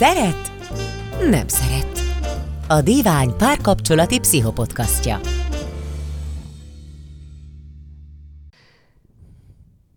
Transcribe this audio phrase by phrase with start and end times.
[0.00, 0.52] Szeret?
[1.30, 2.00] Nem szeret.
[2.68, 5.20] A Divány párkapcsolati pszichopodcastja.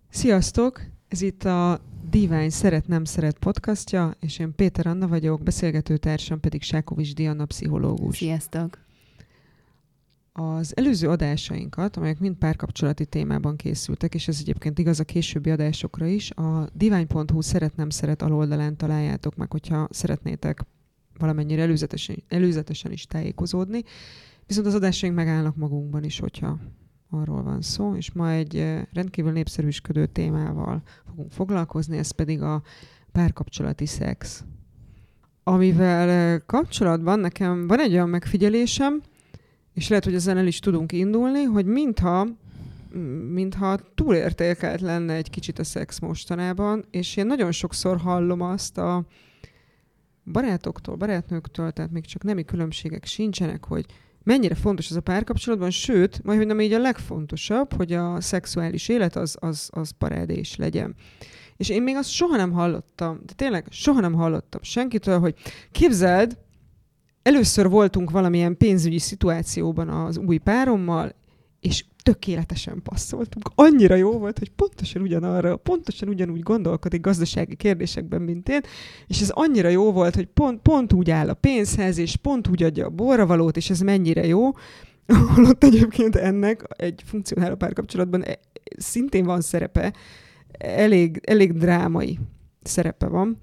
[0.10, 0.82] Sziasztok!
[1.08, 1.80] Ez itt a
[2.10, 8.18] Divány Szeret-Nem Szeret podcastja, és én Péter Anna vagyok, beszélgető társam pedig Sákovics Diana, pszichológus.
[8.18, 8.80] Sziasztok!
[10.36, 16.06] Az előző adásainkat, amelyek mind párkapcsolati témában készültek, és ez egyébként igaz a későbbi adásokra
[16.06, 20.66] is, a divány.hu szeret-nem szeret aloldalán találjátok meg, hogyha szeretnétek
[21.18, 23.84] valamennyire előzetesen, előzetesen is tájékozódni.
[24.48, 26.60] Viszont az adásaink megállnak magunkban is, hogyha
[27.10, 32.62] arról van szó, és ma egy eh, rendkívül népszerűsködő témával fogunk foglalkozni, ez pedig a
[33.12, 34.44] párkapcsolati szex.
[35.44, 39.02] Amivel eh, kapcsolatban nekem van egy olyan megfigyelésem,
[39.74, 42.28] és lehet, hogy ezzel el is tudunk indulni, hogy mintha
[43.34, 49.06] mintha túlértékelt lenne egy kicsit a szex mostanában, és én nagyon sokszor hallom azt a
[50.32, 53.86] barátoktól, barátnőktől, tehát még csak nemi különbségek sincsenek, hogy
[54.24, 59.16] mennyire fontos ez a párkapcsolatban, sőt, majd hogy így a legfontosabb, hogy a szexuális élet
[59.16, 60.96] az, az, az parádés legyen.
[61.58, 65.36] És én még azt soha nem hallottam, de tényleg soha nem hallottam senkitől, hogy
[65.72, 66.38] képzeld,
[67.24, 71.16] először voltunk valamilyen pénzügyi szituációban az új párommal,
[71.60, 73.50] és tökéletesen passzoltunk.
[73.56, 78.62] Annyira jó volt, hogy pontosan ugyanarra, pontosan ugyanúgy gondolkodik gazdasági kérdésekben, mint én,
[79.08, 82.64] és ez annyira jó volt, hogy pont, pont úgy áll a pénzhez, és pont úgy
[82.64, 84.52] adja a borravalót, és ez mennyire jó.
[85.36, 88.40] Holott egyébként ennek egy funkcionáló párkapcsolatban e,
[88.78, 89.94] szintén van szerepe,
[90.58, 92.20] elég, elég drámai
[92.62, 93.38] szerepe van.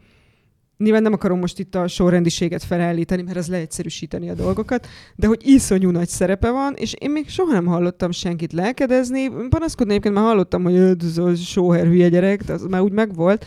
[0.81, 5.41] Nyilván nem akarom most itt a sorrendiséget felállítani, mert az leegyszerűsíteni a dolgokat, de hogy
[5.45, 9.29] iszonyú nagy szerepe van, és én még soha nem hallottam senkit lelkedezni.
[9.49, 13.45] Panaszkodni egyébként már hallottam, hogy ez a sóher hülye gyerek, az már úgy megvolt,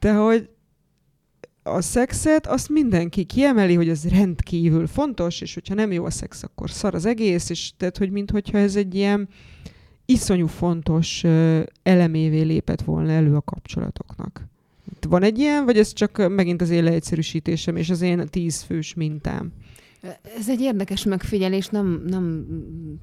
[0.00, 0.48] de hogy
[1.62, 6.42] a szexet, azt mindenki kiemeli, hogy ez rendkívül fontos, és hogyha nem jó a szex,
[6.42, 9.28] akkor szar az egész, és tehát, hogy minthogyha ez egy ilyen
[10.04, 11.24] iszonyú fontos
[11.82, 14.49] elemévé lépett volna elő a kapcsolatoknak.
[15.04, 19.52] Van egy ilyen, vagy ez csak megint az én leegyszerűsítésem és az én tízfős mintám?
[20.36, 22.46] Ez egy érdekes megfigyelés, nem, nem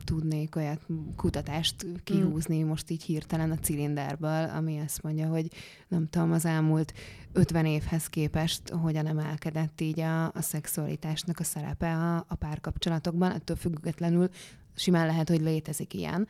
[0.04, 0.82] tudnék olyat
[1.16, 2.68] kutatást kihúzni mm.
[2.68, 5.48] most így hirtelen a cilinderből, ami azt mondja, hogy
[5.88, 6.94] nem tudom, az elmúlt
[7.34, 13.56] 50 évhez képest hogyan emelkedett így a, a szexualitásnak a szerepe a, a párkapcsolatokban, ettől
[13.56, 14.30] függetlenül
[14.76, 16.28] simán lehet, hogy létezik ilyen.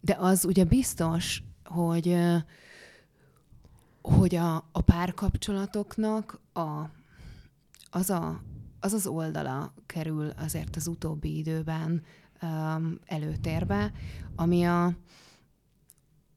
[0.00, 2.16] De az ugye biztos, hogy
[4.16, 6.82] hogy a, a párkapcsolatoknak a,
[7.90, 8.40] az, a,
[8.80, 12.02] az az oldala kerül azért az utóbbi időben
[12.42, 13.92] um, előtérbe,
[14.36, 14.92] ami a,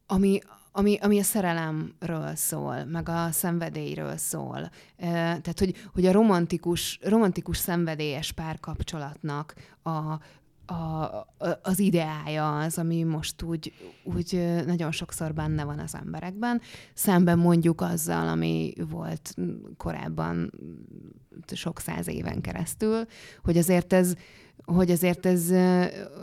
[0.05, 0.39] ami,
[0.71, 4.69] ami, ami a szerelemről szól, meg a szenvedélyről szól.
[4.97, 9.53] Tehát, hogy, hogy a romantikus, romantikus szenvedélyes párkapcsolatnak
[9.83, 10.19] a,
[10.69, 11.27] a,
[11.61, 16.61] az ideája az, ami most úgy, úgy nagyon sokszor benne van az emberekben,
[16.93, 19.35] szemben mondjuk azzal, ami volt
[19.77, 20.51] korábban
[21.53, 23.05] sok száz éven keresztül,
[23.43, 24.13] hogy azért ez,
[24.63, 25.51] hogy azért ez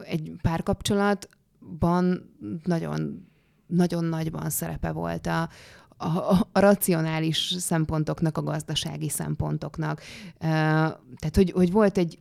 [0.04, 3.28] egy párkapcsolatban nagyon,
[3.66, 5.48] nagyon nagyban szerepe volt a,
[5.96, 6.06] a,
[6.52, 10.00] a racionális szempontoknak, a gazdasági szempontoknak.
[10.38, 12.18] Tehát, hogy, hogy volt egy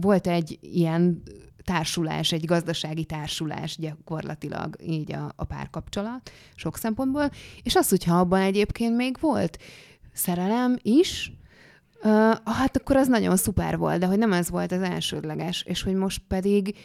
[0.00, 1.22] volt egy ilyen
[1.68, 7.30] társulás, egy gazdasági társulás gyakorlatilag így a, a párkapcsolat sok szempontból,
[7.62, 9.58] és az, hogyha abban egyébként még volt
[10.12, 11.32] szerelem is,
[12.02, 15.82] uh, hát akkor az nagyon szuper volt, de hogy nem ez volt az elsődleges, és
[15.82, 16.76] hogy most pedig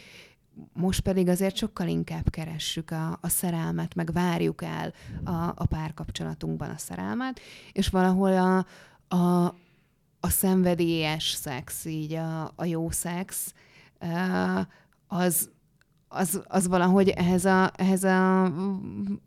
[0.72, 4.92] most pedig azért sokkal inkább keressük a, a szerelmet, meg várjuk el
[5.24, 7.40] a, a párkapcsolatunkban a szerelmet,
[7.72, 8.66] és valahol a,
[9.16, 9.44] a,
[10.20, 13.54] a szenvedélyes szex, így a, a jó szex,
[15.06, 15.50] az,
[16.08, 18.44] az, az valahogy ehhez a, ehhez a,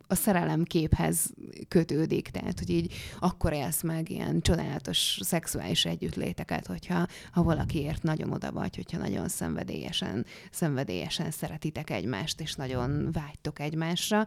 [0.08, 1.34] a szerelemképhez
[1.68, 2.30] kötődik.
[2.30, 8.52] Tehát, hogy így akkor élsz meg ilyen csodálatos szexuális együttléteket, hogyha ha valakiért nagyon oda
[8.52, 14.26] vagy, hogyha nagyon szenvedélyesen, szenvedélyesen szeretitek egymást, és nagyon vágytok egymásra.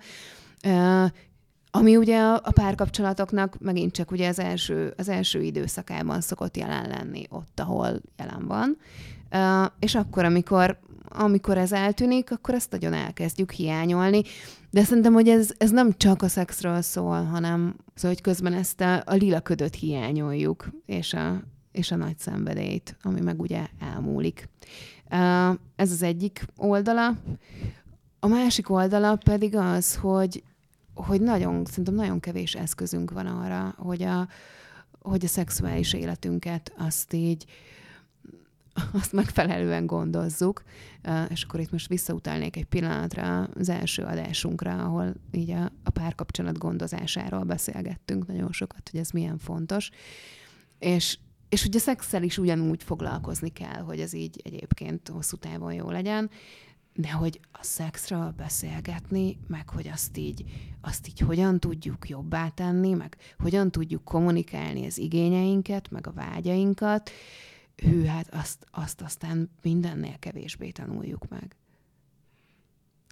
[1.73, 7.25] Ami ugye a, párkapcsolatoknak megint csak ugye az első, az első időszakában szokott jelen lenni,
[7.29, 8.79] ott, ahol jelen van.
[9.79, 10.79] És akkor, amikor,
[11.09, 14.23] amikor ez eltűnik, akkor ezt nagyon elkezdjük hiányolni.
[14.71, 18.81] De szerintem, hogy ez, ez nem csak a szexről szól, hanem szóval, hogy közben ezt
[18.81, 21.43] a, a lila ködöt hiányoljuk, és a,
[21.73, 24.49] és a nagy szenvedélyt, ami meg ugye elmúlik.
[25.77, 27.17] Ez az egyik oldala.
[28.21, 30.43] A másik oldala pedig az, hogy,
[30.95, 34.29] hogy nagyon, szerintem nagyon kevés eszközünk van arra, hogy a,
[35.03, 37.45] hogy a szexuális életünket azt így
[39.01, 40.63] azt megfelelően gondozzuk.
[41.29, 46.59] És akkor itt most visszautalnék egy pillanatra az első adásunkra, ahol így a, a párkapcsolat
[46.59, 49.91] gondozásáról beszélgettünk nagyon sokat, hogy ez milyen fontos.
[50.79, 51.19] És,
[51.49, 55.91] és hogy a szexszel is ugyanúgy foglalkozni kell, hogy ez így egyébként hosszú távon jó
[55.91, 56.31] legyen,
[56.95, 60.45] de hogy a szexről beszélgetni, meg hogy azt így,
[60.81, 67.11] azt így hogyan tudjuk jobbá tenni, meg hogyan tudjuk kommunikálni az igényeinket, meg a vágyainkat,
[67.83, 71.57] hű, hát azt, azt aztán mindennél kevésbé tanuljuk meg.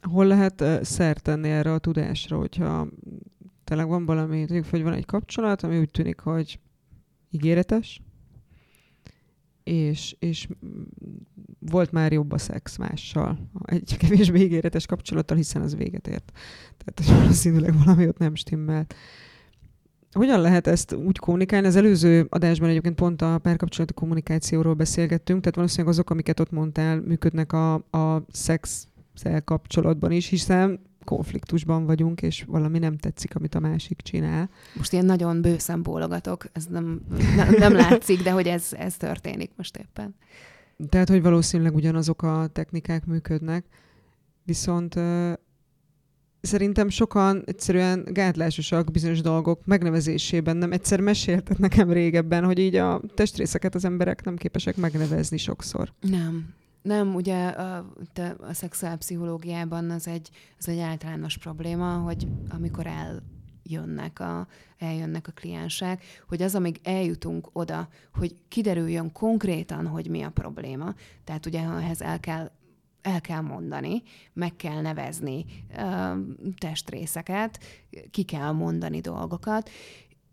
[0.03, 2.89] Hol lehet uh, szert tenni erre a tudásra, hogyha
[3.65, 6.61] tényleg van valami, tudjuk, hogy van egy kapcsolat, ami úgy tűnik, hogy
[7.31, 8.01] ígéretes,
[9.63, 10.49] és, és
[11.59, 16.33] volt már jobb a szex mással, egy kevésbé ígéretes kapcsolattal, hiszen az véget ért.
[16.77, 18.95] Tehát valószínűleg valami ott nem stimmelt.
[20.13, 21.67] Hogyan lehet ezt úgy kommunikálni?
[21.67, 27.01] Az előző adásban egyébként pont a párkapcsolati kommunikációról beszélgettünk, tehát valószínűleg azok, amiket ott mondtál,
[27.01, 28.89] működnek a, a szex
[29.45, 34.51] kapcsolatban is, hiszen konfliktusban vagyunk, és valami nem tetszik, amit a másik csinál.
[34.75, 37.01] Most ilyen nagyon bőszen bólogatok, ez nem,
[37.37, 40.15] nem, nem látszik, de hogy ez, ez történik most éppen.
[40.89, 43.65] Tehát, hogy valószínűleg ugyanazok a technikák működnek,
[44.45, 44.95] viszont
[46.41, 50.57] szerintem sokan egyszerűen gátlásosak bizonyos dolgok megnevezésében.
[50.57, 55.93] Nem egyszer meséltek nekem régebben, hogy így a testrészeket az emberek nem képesek megnevezni sokszor.
[56.01, 56.57] Nem.
[56.83, 63.23] Nem, ugye a, te a szexuálpszichológiában az egy, az egy általános probléma, hogy amikor el
[63.63, 64.47] jönnek a,
[64.79, 70.95] eljönnek a kliensek, hogy az, amíg eljutunk oda, hogy kiderüljön konkrétan, hogy mi a probléma,
[71.25, 72.51] tehát ugye ehhez el kell
[73.09, 74.03] el kell mondani,
[74.33, 75.45] meg kell nevezni
[76.59, 77.59] testrészeket,
[78.11, 79.71] ki kell mondani dolgokat,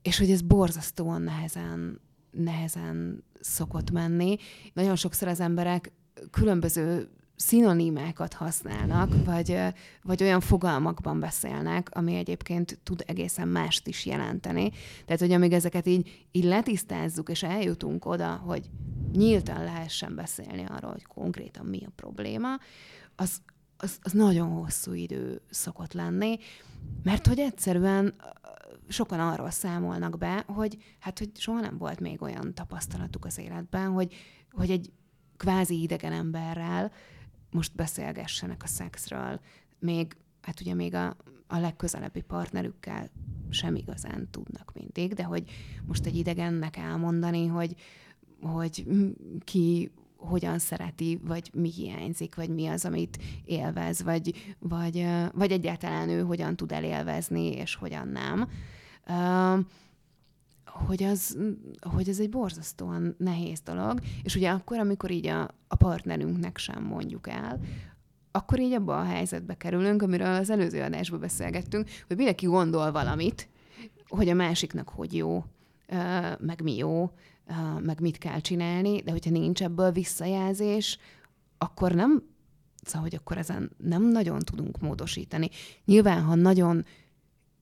[0.01, 2.01] és hogy ez borzasztóan nehezen,
[2.31, 4.37] nehezen szokott menni.
[4.73, 5.91] Nagyon sokszor az emberek
[6.31, 9.57] különböző szinonimákat használnak, vagy,
[10.03, 14.71] vagy olyan fogalmakban beszélnek, ami egyébként tud egészen mást is jelenteni.
[15.05, 18.69] Tehát, hogy amíg ezeket így, így letisztázzuk, és eljutunk oda, hogy
[19.11, 22.57] nyíltan lehessen beszélni arról, hogy konkrétan mi a probléma,
[23.15, 23.41] az,
[23.77, 26.37] az, az nagyon hosszú idő szokott lenni,
[27.03, 28.15] mert hogy egyszerűen
[28.87, 33.89] sokan arról számolnak be, hogy hát, hogy soha nem volt még olyan tapasztalatuk az életben,
[33.91, 34.13] hogy,
[34.51, 34.91] hogy egy
[35.37, 36.91] kvázi idegen emberrel
[37.55, 39.39] most beszélgessenek a szexről.
[39.79, 41.15] Még, hát ugye még a,
[41.47, 43.09] a legközelebbi partnerükkel
[43.49, 45.43] sem igazán tudnak mindig, de hogy
[45.85, 47.75] most egy idegennek elmondani, hogy,
[48.41, 48.85] hogy
[49.43, 56.09] ki hogyan szereti, vagy mi hiányzik, vagy mi az, amit élvez, vagy, vagy, vagy egyáltalán
[56.09, 58.49] ő hogyan tud elélvezni, és hogyan nem.
[59.07, 59.65] Uh,
[60.75, 61.37] hogy az,
[61.81, 66.83] hogy ez egy borzasztóan nehéz dolog, és ugye akkor, amikor így a, a partnerünknek sem
[66.83, 67.59] mondjuk el,
[68.31, 73.49] akkor így abba a helyzetbe kerülünk, amiről az előző adásban beszélgettünk, hogy mindenki gondol valamit,
[74.07, 75.43] hogy a másiknak hogy jó,
[76.39, 77.11] meg mi jó,
[77.79, 80.99] meg mit kell csinálni, de hogyha nincs ebből visszajelzés,
[81.57, 82.23] akkor nem,
[82.81, 85.49] szóval, hogy akkor ezen nem nagyon tudunk módosítani.
[85.85, 86.85] Nyilván, ha nagyon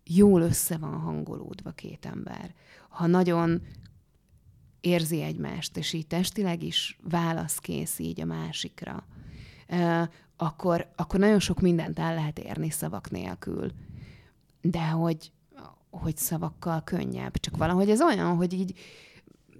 [0.05, 2.53] jól össze van hangolódva két ember,
[2.89, 3.61] ha nagyon
[4.81, 9.05] érzi egymást, és így testileg is válaszkész így a másikra,
[10.37, 13.71] akkor, akkor nagyon sok mindent el lehet érni szavak nélkül.
[14.61, 15.31] De hogy,
[15.89, 17.37] hogy szavakkal könnyebb.
[17.37, 18.79] Csak valahogy ez olyan, hogy így,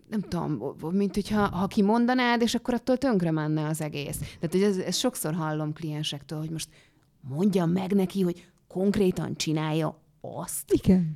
[0.10, 4.18] nem tudom, mint hogyha ha kimondanád, és akkor attól tönkre menne az egész.
[4.18, 6.70] Tehát hogy ez, ez sokszor hallom kliensektől, hogy most
[7.22, 10.74] mondjam meg neki, hogy konkrétan csinálja azt.
[10.74, 11.16] Igen.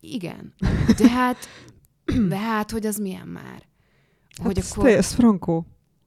[0.00, 0.54] Igen.
[0.98, 1.36] De hát,
[2.28, 3.62] de hát, hogy az milyen már?
[4.42, 4.88] Hogy hát akkor...
[4.88, 5.66] Ez frankó.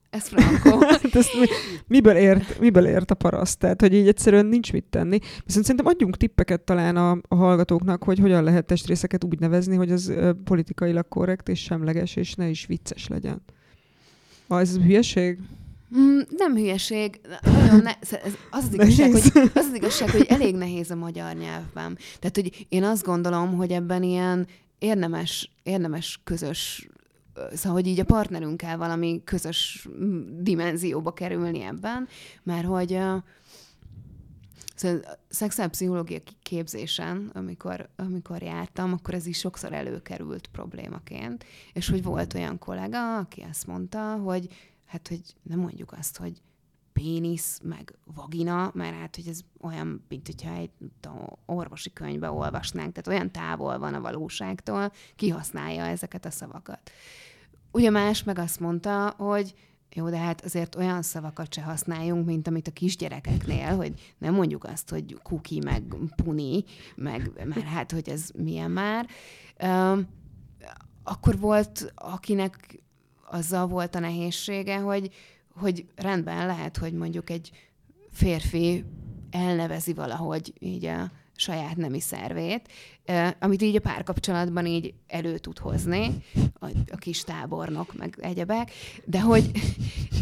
[0.09, 0.79] Ez frankó.
[0.89, 1.45] hát ezt mi,
[1.87, 3.59] miből, ért, miből ért a paraszt?
[3.59, 5.19] Tehát, hogy így egyszerűen nincs mit tenni.
[5.45, 9.91] Viszont szerintem adjunk tippeket talán a, a hallgatóknak, hogy hogyan lehet testrészeket úgy nevezni, hogy
[9.91, 10.13] az
[10.43, 13.41] politikailag korrekt és semleges, és ne is vicces legyen.
[14.47, 15.39] Ah, ez hülyeség?
[15.95, 17.19] Mm, nem hülyeség.
[17.41, 18.19] Nagyon ne, az,
[18.51, 21.97] az, igazság, hogy, az az igazság, hogy elég nehéz a magyar nyelvben.
[22.19, 24.47] Tehát, hogy én azt gondolom, hogy ebben ilyen
[24.79, 26.87] érdemes, érdemes közös
[27.53, 29.87] szóval, hogy így a partnerünkkel valami közös
[30.39, 32.07] dimenzióba kerülni ebben,
[32.43, 33.15] mert hogy uh,
[34.77, 42.03] Szóval a szexuálpszichológia képzésen, amikor, amikor jártam, akkor ez is sokszor előkerült problémaként, és hogy
[42.03, 44.47] volt olyan kollega, aki azt mondta, hogy
[44.87, 46.41] hát, hogy nem mondjuk azt, hogy
[46.93, 52.93] pénisz, meg vagina, mert hát, hogy ez olyan, mint hogyha egy tudom, orvosi könyvbe olvasnánk,
[52.93, 56.91] tehát olyan távol van a valóságtól, kihasználja ezeket a szavakat.
[57.71, 59.53] Ugye más meg azt mondta, hogy
[59.93, 64.63] jó, de hát azért olyan szavakat se használjunk, mint amit a kisgyerekeknél, hogy nem mondjuk
[64.63, 65.83] azt, hogy kuki, meg
[66.15, 66.63] puni,
[66.95, 69.07] meg, mert hát, hogy ez milyen már.
[69.63, 70.07] Um,
[71.03, 72.81] akkor volt, akinek
[73.29, 75.09] azzal volt a nehézsége, hogy,
[75.55, 77.51] hogy rendben lehet, hogy mondjuk egy
[78.11, 78.85] férfi
[79.31, 82.61] elnevezi valahogy így a saját nemi szervét,
[83.39, 86.23] amit így a párkapcsolatban így elő tud hozni,
[86.59, 88.71] a, a kis tábornok, meg egyebek,
[89.05, 89.51] de hogy,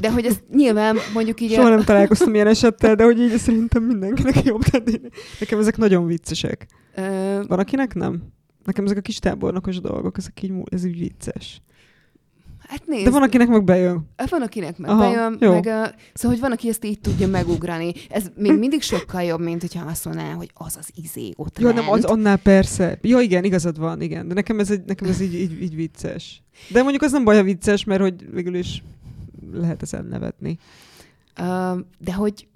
[0.02, 1.52] de hogy ez nyilván mondjuk így...
[1.52, 1.70] Soha a...
[1.70, 4.64] nem találkoztam ilyen esettel, de hogy így szerintem mindenkinek jobb.
[4.64, 5.00] tenni.
[5.40, 6.68] nekem ezek nagyon viccesek.
[6.96, 7.42] Ö...
[7.48, 8.34] Van, akinek nem?
[8.64, 11.62] Nekem ezek a kis tábornokos dolgok, ezek így, ez így vicces.
[12.68, 13.04] Hát nézd.
[13.04, 14.10] De van, akinek meg bejön.
[14.30, 15.52] Van, akinek meg Aha, bejön, jó.
[15.52, 17.94] meg, uh, szóval, hogy van, aki ezt így tudja megugrani.
[18.10, 21.72] Ez még mindig sokkal jobb, mint hogyha azt mondaná, hogy az az izé ott Jó,
[21.72, 23.00] nem, az annál persze.
[23.02, 24.28] Jó, igen, igazad van, igen.
[24.28, 26.44] De nekem ez, egy, nekem ez így, így, így vicces.
[26.70, 28.84] De mondjuk az nem baj, a vicces, mert hogy végül is
[29.54, 30.58] lehet ezen nevetni.
[31.40, 32.48] Uh, de hogy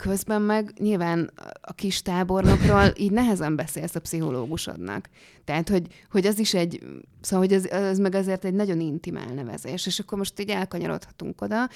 [0.00, 1.30] közben meg nyilván
[1.60, 5.08] a kis tábornokról így nehezen beszélsz a pszichológusodnak.
[5.44, 6.82] Tehát, hogy, hogy az is egy,
[7.20, 11.40] szóval, hogy ez, ez meg azért egy nagyon intim elnevezés, és akkor most így elkanyarodhatunk
[11.40, 11.68] oda,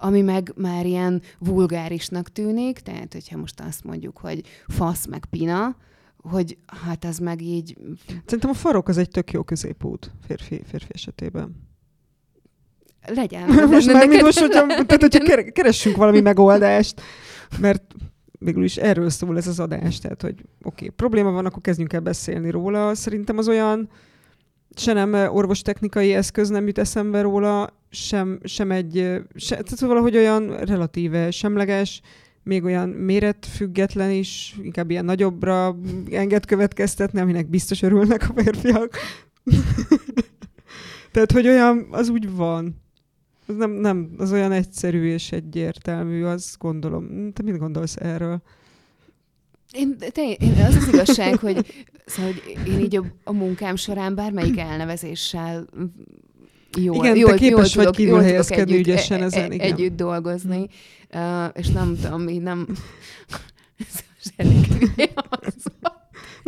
[0.00, 5.76] ami meg már ilyen vulgárisnak tűnik, tehát hogyha most azt mondjuk, hogy fasz meg pina,
[6.22, 7.76] hogy hát ez meg így...
[8.24, 11.66] Szerintem a farok az egy tök jó középút férfi, férfi esetében.
[13.06, 13.48] Legyen.
[13.70, 17.00] most már, mint most, hogyha, tehát, hogyha keressünk valami megoldást,
[17.60, 17.94] mert
[18.38, 21.92] végül is erről szól ez az adás, tehát hogy oké, okay, probléma van, akkor kezdjünk
[21.92, 22.94] el beszélni róla.
[22.94, 23.88] Szerintem az olyan
[24.76, 28.94] se nem orvostechnikai eszköz nem jut eszembe róla, sem, sem egy,
[29.34, 32.00] se, tehát valahogy olyan relatíve semleges,
[32.42, 35.78] még olyan méretfüggetlen is, inkább ilyen nagyobbra
[36.10, 38.96] enged következtetni, aminek biztos örülnek a férfiak.
[41.12, 42.82] tehát, hogy olyan, az úgy van.
[43.48, 47.32] Az nem, nem, az olyan egyszerű és egyértelmű, azt gondolom.
[47.32, 48.42] Te mit gondolsz erről?
[49.72, 54.14] Én, te, én, az az igazság, hogy, szóval, hogy én így a, a munkám során
[54.14, 55.66] bármelyik elnevezéssel
[56.78, 59.72] jól, Igen, jól, te képes jól vagy kívül helyezkedni együtt, ügyesen e- ezen, igen.
[59.72, 60.66] Együtt dolgozni,
[61.14, 62.66] uh, és nem tudom, így nem...
[63.86, 64.02] Ez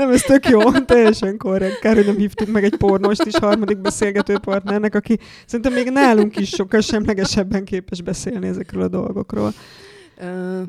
[0.00, 1.78] nem, ez tök jó, teljesen korrekt.
[1.78, 6.36] Kár, hogy nem hívtuk meg egy pornost is harmadik beszélgető partnernek, aki szerintem még nálunk
[6.36, 9.52] is sokkal semlegesebben képes beszélni ezekről a dolgokról.
[10.18, 10.62] Uh,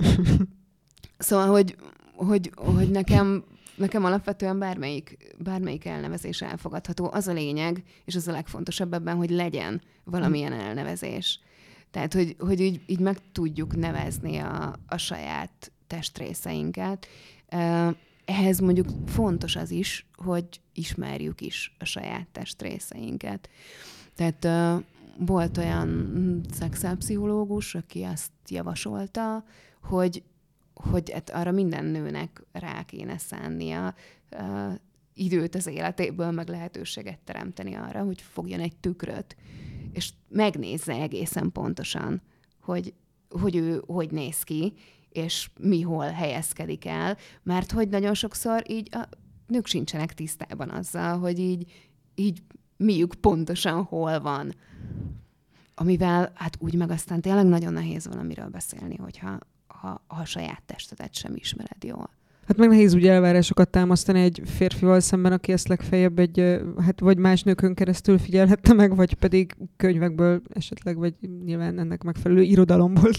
[1.18, 1.76] szóval, hogy,
[2.16, 3.44] hogy, hogy nekem
[3.76, 7.10] nekem alapvetően bármelyik, bármelyik elnevezés elfogadható.
[7.14, 11.40] Az a lényeg, és az a legfontosabb ebben, hogy legyen valamilyen elnevezés.
[11.92, 17.08] Tehát, hogy, hogy így, így meg tudjuk nevezni a, a saját testrészeinket
[18.32, 23.50] ehhez mondjuk fontos az is, hogy ismerjük is a saját testrészeinket.
[24.16, 24.84] Tehát uh,
[25.26, 29.44] volt olyan szexuálpszichológus, aki azt javasolta,
[29.82, 30.24] hogy,
[30.74, 33.96] hogy hát arra minden nőnek rá kéne szánnia
[34.32, 34.74] uh,
[35.14, 39.36] időt az életéből, meg lehetőséget teremteni arra, hogy fogjon egy tükröt,
[39.92, 42.22] és megnézze egészen pontosan,
[42.62, 42.94] hogy,
[43.30, 44.74] hogy ő hogy néz ki,
[45.12, 49.08] és mi hol helyezkedik el, mert hogy nagyon sokszor így a
[49.48, 51.72] nők sincsenek tisztában azzal, hogy így,
[52.15, 52.44] így
[52.77, 54.56] miük pontosan hol van.
[55.75, 60.63] Amivel hát úgy meg aztán tényleg nagyon nehéz valamiről beszélni, hogyha ha, ha a saját
[60.65, 62.10] testedet sem ismered jól.
[62.51, 67.17] Hát meg nehéz úgy elvárásokat támasztani egy férfival szemben, aki ezt legfeljebb egy, hát vagy
[67.17, 71.13] más nőkön keresztül figyelhette meg, vagy pedig könyvekből esetleg, vagy
[71.46, 73.12] nyilván ennek megfelelő irodalomból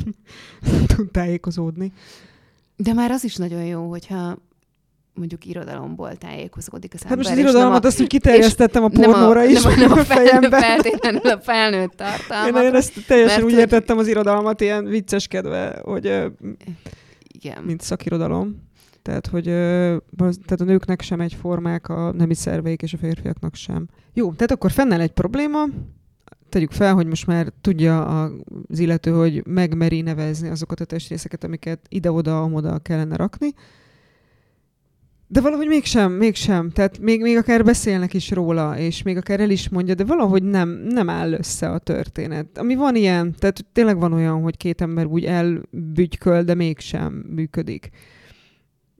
[0.94, 1.92] tud tájékozódni.
[2.76, 4.36] De már az is nagyon jó, hogyha
[5.14, 7.16] mondjuk irodalomból tájékozódik az ember.
[7.18, 9.92] Hát most az irodalmat azt úgy kiterjesztettem a pornóra nem a, is nem a, nem
[9.92, 10.60] a fejemben.
[10.60, 12.62] Feltétlenül a felnőtt tartalmat.
[12.62, 16.06] Én, én ezt teljesen úgy értettem az irodalmat, ilyen vicceskedve, hogy
[17.26, 17.62] igen.
[17.62, 18.70] mint szakirodalom.
[19.02, 19.44] Tehát, hogy
[20.16, 23.88] tehát a nőknek sem egyformák a nemi szerveik, és a férfiaknak sem.
[24.12, 25.64] Jó, tehát akkor fennáll egy probléma,
[26.48, 28.24] tegyük fel, hogy most már tudja
[28.68, 33.54] az illető, hogy megmeri nevezni azokat a testrészeket, amiket ide-oda, amoda kellene rakni,
[35.32, 36.70] de valahogy mégsem, mégsem.
[36.70, 40.42] Tehát még, még akár beszélnek is róla, és még akár el is mondja, de valahogy
[40.42, 42.58] nem, nem áll össze a történet.
[42.58, 47.90] Ami van ilyen, tehát tényleg van olyan, hogy két ember úgy elbügyköl, de mégsem működik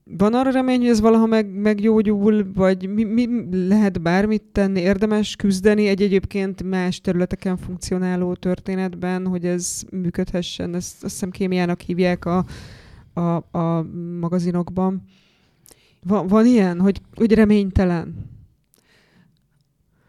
[0.05, 3.27] van arra remény, hogy ez valaha meg, meggyógyul, vagy mi, mi,
[3.67, 11.05] lehet bármit tenni, érdemes küzdeni egy egyébként más területeken funkcionáló történetben, hogy ez működhessen, ezt
[11.05, 12.45] azt hiszem kémiának hívják a,
[13.13, 13.87] a, a
[14.21, 15.03] magazinokban.
[16.03, 18.31] Van, van ilyen, hogy, hogy reménytelen?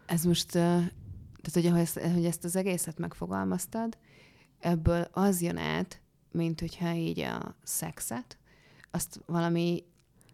[0.06, 3.96] Ez most, tehát hogy, ezt, hogy ezt az egészet megfogalmaztad,
[4.60, 8.38] ebből az jön át, mint hogyha így a szexet,
[8.94, 9.84] azt valami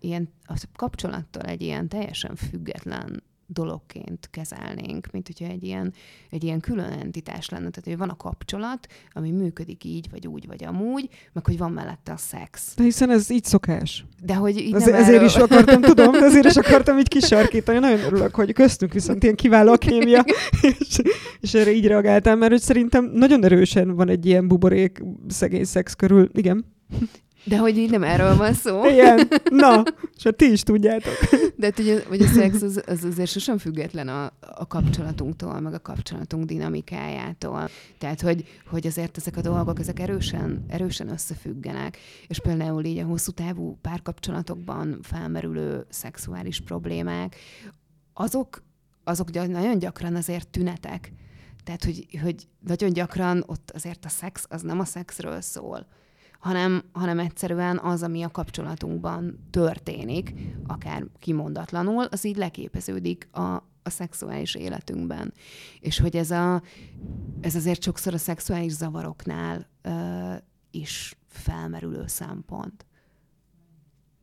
[0.01, 5.93] ilyen a kapcsolattól egy ilyen teljesen független dologként kezelnénk, mint hogyha egy ilyen,
[6.31, 7.71] egy ilyen külön entitás lenne.
[7.71, 11.73] Tehát, hogy van a kapcsolat, ami működik így, vagy úgy, vagy amúgy, meg hogy van
[11.73, 12.75] mellette a szex.
[12.77, 14.05] De hiszen ez így szokás.
[14.23, 15.27] De hogy így Ez, nem ezért erről...
[15.27, 17.79] is akartam, tudom, de ezért is akartam így kisarkítani.
[17.79, 20.25] Nagyon örülök, hogy köztünk viszont ilyen kiváló a kémia,
[20.79, 20.99] és,
[21.41, 25.95] és erre így reagáltam, mert hogy szerintem nagyon erősen van egy ilyen buborék szegény szex
[25.95, 26.29] körül.
[26.33, 26.65] Igen.
[27.45, 28.87] De hogy így nem erről van szó.
[28.87, 29.29] Igen.
[29.51, 29.83] Na,
[30.17, 31.13] és hát ti is tudjátok.
[31.57, 35.75] De hát ugye, hogy a szex az, az azért sosem független a, a kapcsolatunktól, meg
[35.75, 37.69] a kapcsolatunk dinamikájától.
[37.99, 41.99] Tehát, hogy, hogy azért ezek a dolgok, ezek erősen, erősen összefüggenek.
[42.27, 47.37] És például így a hosszú távú párkapcsolatokban felmerülő szexuális problémák,
[48.13, 48.63] azok,
[49.05, 51.13] azok nagyon gyakran azért tünetek.
[51.65, 55.87] Tehát, hogy, hogy nagyon gyakran ott azért a szex az nem a szexről szól,
[56.41, 60.35] hanem, hanem egyszerűen az, ami a kapcsolatunkban történik,
[60.67, 65.33] akár kimondatlanul, az így leképeződik a, a szexuális életünkben.
[65.81, 66.63] És hogy ez, a,
[67.41, 69.91] ez azért sokszor a szexuális zavaroknál ö,
[70.71, 72.87] is felmerülő szempont.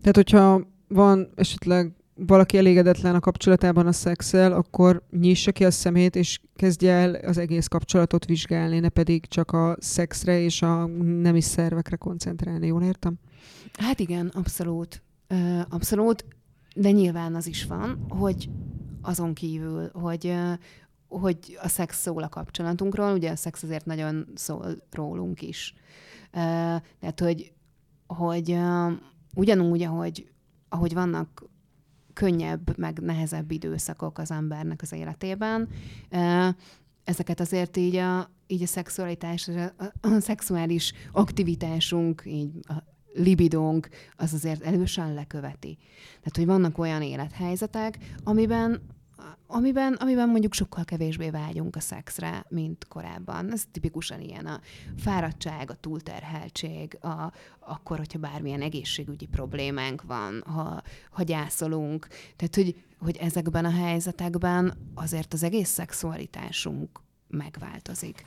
[0.01, 6.15] Tehát, hogyha van esetleg valaki elégedetlen a kapcsolatában a szexel, akkor nyissa ki a szemét,
[6.15, 11.41] és kezdje el az egész kapcsolatot vizsgálni, ne pedig csak a szexre és a nemi
[11.41, 12.67] szervekre koncentrálni.
[12.67, 13.19] Jól értem?
[13.73, 15.01] Hát igen, abszolút.
[15.69, 16.25] Abszolút,
[16.75, 18.49] de nyilván az is van, hogy
[19.01, 20.33] azon kívül, hogy,
[21.07, 25.73] hogy a szex szól a kapcsolatunkról, ugye a szex azért nagyon szól rólunk is.
[26.31, 27.51] Tehát, hogy,
[28.07, 28.59] hogy
[29.35, 30.27] ugyanúgy, ahogy,
[30.69, 31.45] ahogy vannak
[32.17, 35.67] könnyebb, meg nehezebb időszakok az embernek az életében.
[37.03, 42.73] Ezeket azért így a, így a szexualitás, a, a szexuális aktivitásunk, így a
[43.13, 45.77] libidónk, az azért elősen leköveti.
[46.07, 48.81] Tehát, hogy vannak olyan élethelyzetek, amiben
[49.47, 53.51] amiben, amiben mondjuk sokkal kevésbé vágyunk a szexre, mint korábban.
[53.51, 54.61] Ez tipikusan ilyen a
[54.97, 62.07] fáradtság, a túlterheltség, a, akkor, hogyha bármilyen egészségügyi problémánk van, ha, ha gyászolunk.
[62.35, 68.25] Tehát, hogy, hogy ezekben a helyzetekben azért az egész szexualitásunk megváltozik.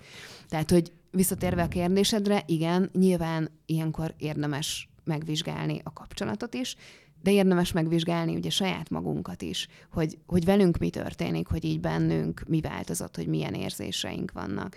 [0.49, 6.77] Tehát, hogy visszatérve a kérdésedre, igen, nyilván ilyenkor érdemes megvizsgálni a kapcsolatot is,
[7.23, 12.43] de érdemes megvizsgálni ugye saját magunkat is, hogy, hogy velünk mi történik, hogy így bennünk
[12.49, 14.77] mi változott, hogy milyen érzéseink vannak.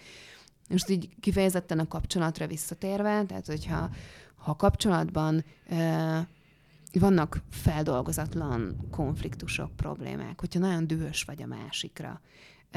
[0.70, 3.90] Most így kifejezetten a kapcsolatra visszatérve, tehát hogyha
[4.36, 6.28] ha kapcsolatban e,
[7.00, 12.22] vannak feldolgozatlan konfliktusok, problémák, hogyha nagyon dühös vagy a másikra,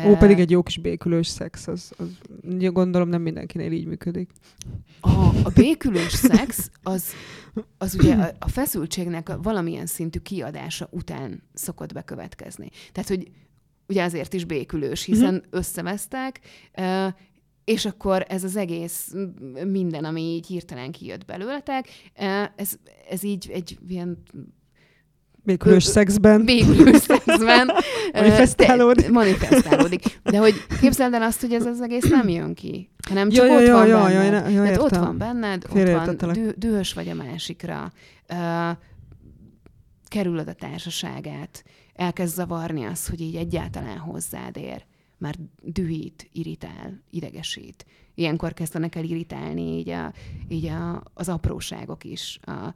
[0.05, 2.09] Ó, pedig egy jó kis békülős szex, az, az
[2.73, 4.31] gondolom nem mindenkinél így működik.
[5.01, 5.11] A,
[5.43, 7.13] a békülős szex, az,
[7.79, 12.69] az ugye a, a feszültségnek a valamilyen szintű kiadása után szokott bekövetkezni.
[12.93, 13.31] Tehát, hogy
[13.89, 15.47] ugye azért is békülős, hiszen uh-huh.
[15.51, 16.41] összevesztek,
[17.65, 19.15] és akkor ez az egész,
[19.67, 21.89] minden, ami így hirtelen kijött belőletek,
[22.57, 22.79] ez,
[23.11, 24.23] ez így egy ilyen
[25.47, 26.45] Békülős szexben.
[26.45, 27.71] Békülős szexben.
[28.13, 29.11] manifestálódik.
[29.11, 30.21] manifestálódik.
[30.23, 33.55] De hogy képzeld el azt, hogy ez az egész nem jön ki, hanem csak ja,
[33.55, 34.53] ott ja, van ja, benned.
[34.53, 37.93] ja, ja, ja, ott van benned, ott van, dü- dühös vagy a másikra.
[38.33, 38.77] Uh,
[40.09, 41.65] kerülöd a társaságát.
[41.95, 44.85] Elkezd zavarni az, hogy így egyáltalán hozzád ér.
[45.19, 47.87] Már dühít, irritál, idegesít.
[48.15, 50.13] Ilyenkor kezdenek el irritálni így, a,
[50.49, 52.39] így a, az apróságok is.
[52.43, 52.75] A,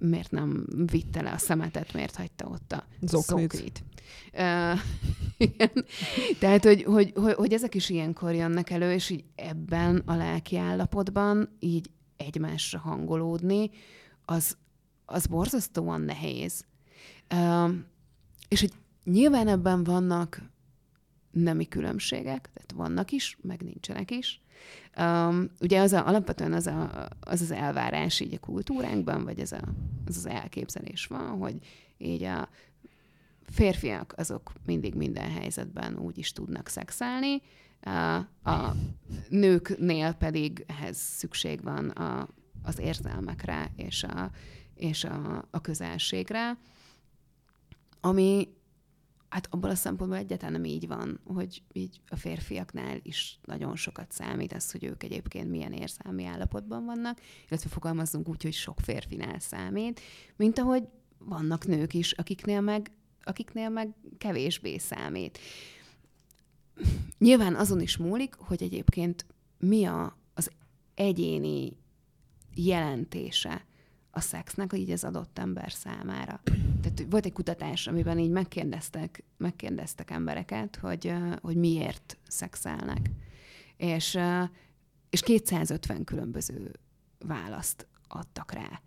[0.00, 3.52] miért nem vitte le a szemetet, miért hagyta ott a zoknit.
[3.52, 3.84] zoknit.
[6.40, 10.56] Tehát, hogy, hogy, hogy, hogy ezek is ilyenkor jönnek elő, és így ebben a lelki
[10.56, 13.70] állapotban így egymásra hangolódni,
[14.24, 14.56] az,
[15.04, 16.64] az borzasztóan nehéz.
[17.34, 17.70] Uh,
[18.48, 18.72] és hogy
[19.04, 20.42] nyilván ebben vannak
[21.30, 24.42] nemi különbségek, tehát vannak is, meg nincsenek is.
[24.98, 29.52] Um, ugye az a, alapvetően az, a, az az elvárás így a kultúránkban, vagy ez
[29.52, 29.60] a,
[30.06, 31.56] az az elképzelés van, hogy
[31.98, 32.48] így a
[33.44, 37.42] férfiak azok mindig minden helyzetben úgy is tudnak szexelni,
[37.80, 38.16] a,
[38.50, 38.74] a
[39.28, 42.28] nőknél pedig ehhez szükség van a,
[42.62, 44.30] az érzelmekre és a,
[44.74, 46.58] és a, a közelségre,
[48.00, 48.48] ami
[49.30, 54.12] hát abból a szempontból egyáltalán nem így van, hogy így a férfiaknál is nagyon sokat
[54.12, 59.38] számít az, hogy ők egyébként milyen érzelmi állapotban vannak, illetve fogalmazzunk úgy, hogy sok férfinál
[59.38, 60.00] számít,
[60.36, 60.88] mint ahogy
[61.18, 62.90] vannak nők is, akiknél meg,
[63.22, 65.38] akiknél meg kevésbé számít.
[67.18, 69.26] Nyilván azon is múlik, hogy egyébként
[69.58, 70.50] mi a, az
[70.94, 71.76] egyéni
[72.54, 73.64] jelentése
[74.10, 76.40] a szexnek így az adott ember számára.
[76.82, 83.10] Tehát volt egy kutatás, amiben így megkérdeztek, megkérdeztek embereket, hogy, hogy miért szexelnek.
[83.76, 84.18] És,
[85.10, 86.72] és 250 különböző
[87.18, 88.80] választ adtak rá.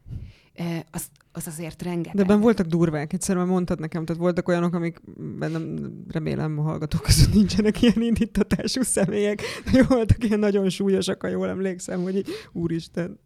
[0.92, 2.16] Az, az azért rengeteg.
[2.16, 5.02] De ebben voltak durvák, egyszerűen mondtad nekem, tehát voltak olyanok, amik
[5.38, 11.28] bennem remélem a hallgatók között nincsenek ilyen indítatású személyek, de voltak ilyen nagyon súlyosak, ha
[11.28, 13.20] jól emlékszem, hogy így, úristen,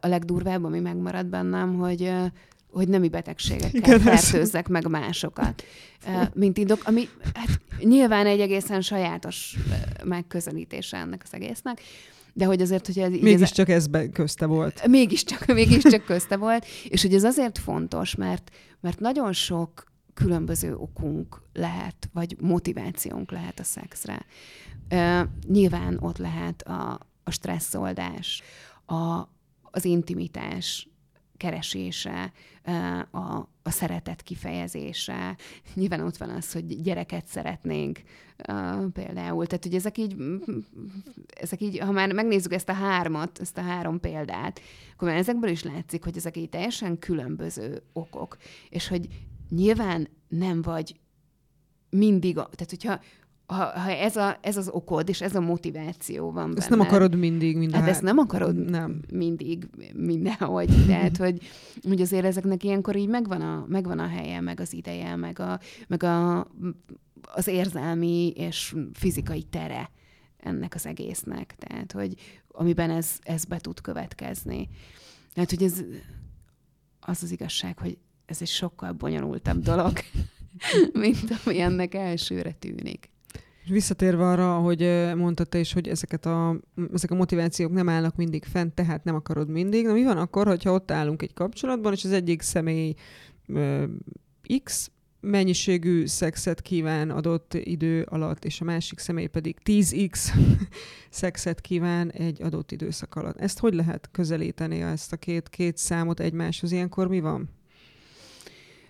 [0.00, 2.12] a, legdurvább, ami megmarad bennem, hogy
[2.70, 5.64] hogy nemi betegségekkel fertőzzek meg másokat.
[6.34, 9.56] Mint indok, ami hát nyilván egy egészen sajátos
[10.04, 11.80] megközelítése ennek az egésznek,
[12.32, 13.10] de hogy azért, hogy ez...
[13.10, 14.86] Mégiscsak ez, ez közte volt.
[14.86, 21.42] Mégiscsak, mégiscsak közte volt, és hogy ez azért fontos, mert, mert nagyon sok különböző okunk
[21.52, 24.26] lehet, vagy motivációnk lehet a szexre.
[24.90, 28.42] Uh, nyilván ott lehet a, a stresszoldás,
[28.86, 29.28] a,
[29.74, 30.88] az intimitás
[31.36, 32.32] keresése,
[33.10, 35.36] a, a szeretet kifejezése.
[35.74, 38.00] Nyilván ott van az, hogy gyereket szeretnénk
[38.92, 39.46] például.
[39.46, 40.16] Tehát, hogy ezek így,
[41.40, 44.60] ezek így, ha már megnézzük ezt a hármat, ezt a három példát,
[44.92, 48.36] akkor már ezekből is látszik, hogy ezek így teljesen különböző okok.
[48.68, 49.08] És hogy
[49.48, 51.00] nyilván nem vagy
[51.90, 53.00] mindig, tehát hogyha
[53.46, 56.60] ha, ha ez, a, ez az okod, és ez a motiváció van benne.
[56.60, 57.80] Ezt nem akarod mindig, minden.
[57.80, 59.00] Hát ezt nem akarod nem.
[59.12, 60.68] mindig, mindenhogy.
[60.86, 61.42] Tehát, hogy,
[61.82, 65.60] hogy azért ezeknek ilyenkor így megvan a, megvan a helye, meg az ideje, meg, a,
[65.86, 66.40] meg a,
[67.22, 69.90] az érzelmi és fizikai tere
[70.38, 71.54] ennek az egésznek.
[71.58, 72.14] Tehát, hogy
[72.48, 74.68] amiben ez, ez be tud következni.
[75.32, 75.84] Tehát, hogy ez
[77.00, 79.92] az az igazság, hogy ez egy sokkal bonyolultabb dolog,
[80.92, 83.12] mint ami ennek elsőre tűnik.
[83.64, 86.60] És visszatérve arra, hogy mondtad te is, hogy ezeket a,
[86.92, 89.86] ezek a motivációk nem állnak mindig fent, tehát nem akarod mindig.
[89.86, 92.94] Na mi van akkor, hogyha ott állunk egy kapcsolatban, és az egyik személy
[93.46, 93.84] ö,
[94.62, 100.28] X mennyiségű szexet kíván adott idő alatt, és a másik személy pedig 10x
[101.10, 103.40] szexet kíván egy adott időszak alatt.
[103.40, 106.72] Ezt hogy lehet közelíteni, ezt a két, két számot egymáshoz?
[106.72, 107.48] Ilyenkor mi van?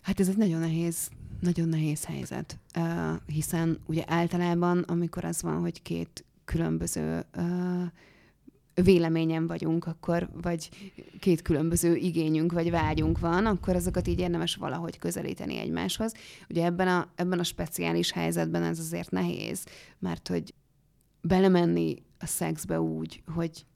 [0.02, 1.08] Hát ez egy nagyon nehéz
[1.44, 2.58] nagyon nehéz helyzet,
[3.26, 7.26] hiszen ugye általában, amikor az van, hogy két különböző
[8.74, 14.98] véleményen vagyunk, akkor, vagy két különböző igényünk, vagy vágyunk van, akkor azokat így érdemes valahogy
[14.98, 16.14] közelíteni egymáshoz.
[16.48, 19.64] Ugye ebben a, ebben a speciális helyzetben ez azért nehéz,
[19.98, 20.54] mert hogy
[21.20, 23.66] belemenni a szexbe úgy, hogy,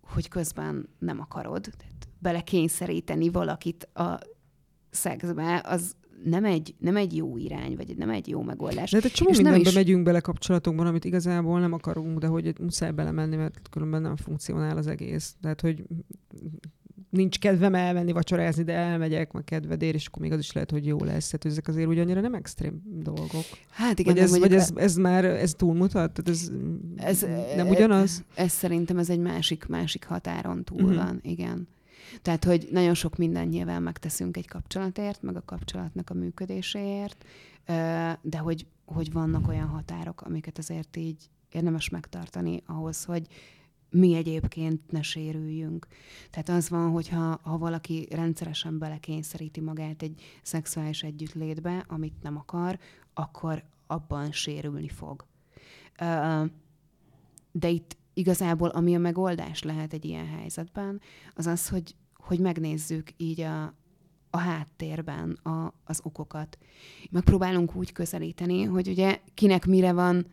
[0.00, 4.18] hogy közben nem akarod, tehát belekényszeríteni valakit a
[4.90, 8.90] szexbe, az nem egy, nem egy jó irány, vagy nem egy jó megoldás.
[8.90, 9.74] De hát egy csomó és mindenbe is...
[9.74, 14.76] megyünk bele kapcsolatokban, amit igazából nem akarunk, de hogy muszáj belemenni, mert különben nem funkcionál
[14.76, 15.36] az egész.
[15.40, 15.84] Tehát, hogy
[17.10, 20.86] nincs kedvem elmenni vacsorázni, de elmegyek, meg kedvedér, és akkor még az is lehet, hogy
[20.86, 21.26] jó lesz.
[21.26, 23.44] Tehát ezek azért úgy annyira nem extrém dolgok.
[23.70, 24.14] Hát igen.
[24.14, 26.12] Vagy ez, vagy ez, ez már ez túlmutat?
[26.12, 26.50] Tehát ez,
[26.96, 27.26] ez
[27.56, 28.24] nem ugyanaz?
[28.34, 30.96] Ez, ez szerintem ez egy másik, másik határon túl uh-huh.
[30.96, 31.68] van, igen.
[32.22, 37.24] Tehát, hogy nagyon sok minden nyilván megteszünk egy kapcsolatért, meg a kapcsolatnak a működéséért,
[38.22, 43.26] de hogy, hogy vannak olyan határok, amiket azért így érdemes megtartani ahhoz, hogy
[43.90, 45.86] mi egyébként ne sérüljünk.
[46.30, 52.36] Tehát az van, hogy ha, ha valaki rendszeresen belekényszeríti magát egy szexuális együttlétbe, amit nem
[52.36, 52.78] akar,
[53.14, 55.24] akkor abban sérülni fog.
[57.52, 61.00] De itt igazából ami a megoldás lehet egy ilyen helyzetben,
[61.34, 63.74] az az, hogy, hogy megnézzük így a,
[64.30, 66.58] a háttérben a, az okokat.
[67.10, 70.26] Megpróbálunk úgy közelíteni, hogy ugye kinek mire van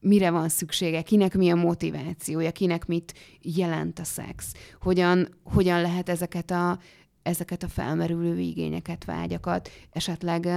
[0.00, 6.08] mire van szüksége, kinek mi a motivációja, kinek mit jelent a szex, hogyan, hogyan lehet
[6.08, 6.78] ezeket a,
[7.22, 10.48] ezeket a felmerülő igényeket, vágyakat esetleg,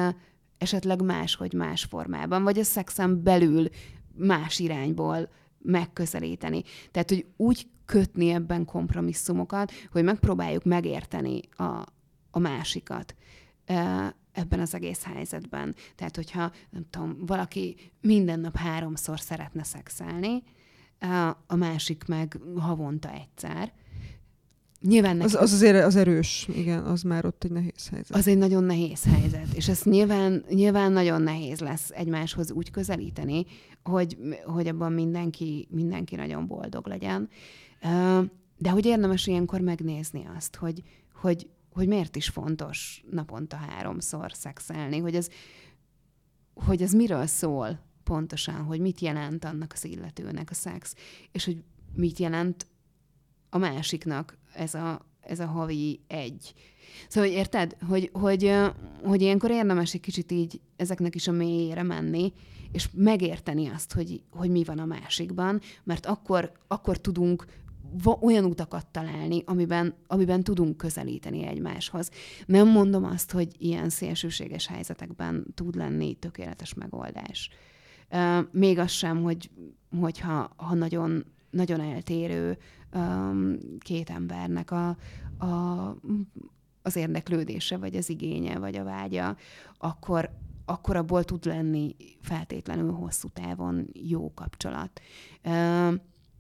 [0.58, 3.67] esetleg máshogy más formában, vagy a szexen belül
[4.15, 5.30] más irányból
[5.65, 6.63] megközelíteni.
[6.91, 11.86] Tehát, hogy úgy kötni ebben kompromisszumokat, hogy megpróbáljuk megérteni a,
[12.32, 13.15] a másikat
[14.32, 15.75] ebben az egész helyzetben.
[15.95, 20.43] Tehát, hogyha nem tudom, valaki minden nap háromszor szeretne szexelni,
[21.47, 23.73] a másik meg havonta egyszer,
[24.81, 28.17] Nyilván az, az azért az erős, igen, az már ott egy nehéz helyzet.
[28.17, 33.45] Az egy nagyon nehéz helyzet, és ezt nyilván, nyilván nagyon nehéz lesz egymáshoz úgy közelíteni,
[33.83, 37.29] hogy, hogy abban mindenki, mindenki nagyon boldog legyen.
[38.57, 40.83] De hogy érdemes ilyenkor megnézni azt, hogy,
[41.13, 45.29] hogy, hogy miért is fontos naponta háromszor szexelni, hogy ez,
[46.53, 50.95] hogy ez miről szól pontosan, hogy mit jelent annak az illetőnek a szex,
[51.31, 52.67] és hogy mit jelent
[53.49, 56.53] a másiknak ez a, ez a havi egy.
[57.07, 58.53] Szóval, érted, hogy, hogy,
[59.03, 62.33] hogy ilyenkor érdemes egy kicsit így ezeknek is a mélyére menni,
[62.71, 67.45] és megérteni azt, hogy, hogy mi van a másikban, mert akkor, akkor tudunk
[68.21, 72.09] olyan utakat találni, amiben, amiben tudunk közelíteni egymáshoz.
[72.45, 77.49] Nem mondom azt, hogy ilyen szélsőséges helyzetekben tud lenni tökéletes megoldás.
[78.51, 79.49] Még az sem, hogy,
[79.99, 82.57] hogyha ha nagyon, nagyon eltérő
[83.79, 84.88] két embernek a,
[85.38, 85.95] a,
[86.81, 89.38] az érdeklődése, vagy az igénye, vagy a vágya,
[89.77, 90.29] akkor,
[90.65, 95.01] akkor abból tud lenni feltétlenül hosszú távon jó kapcsolat.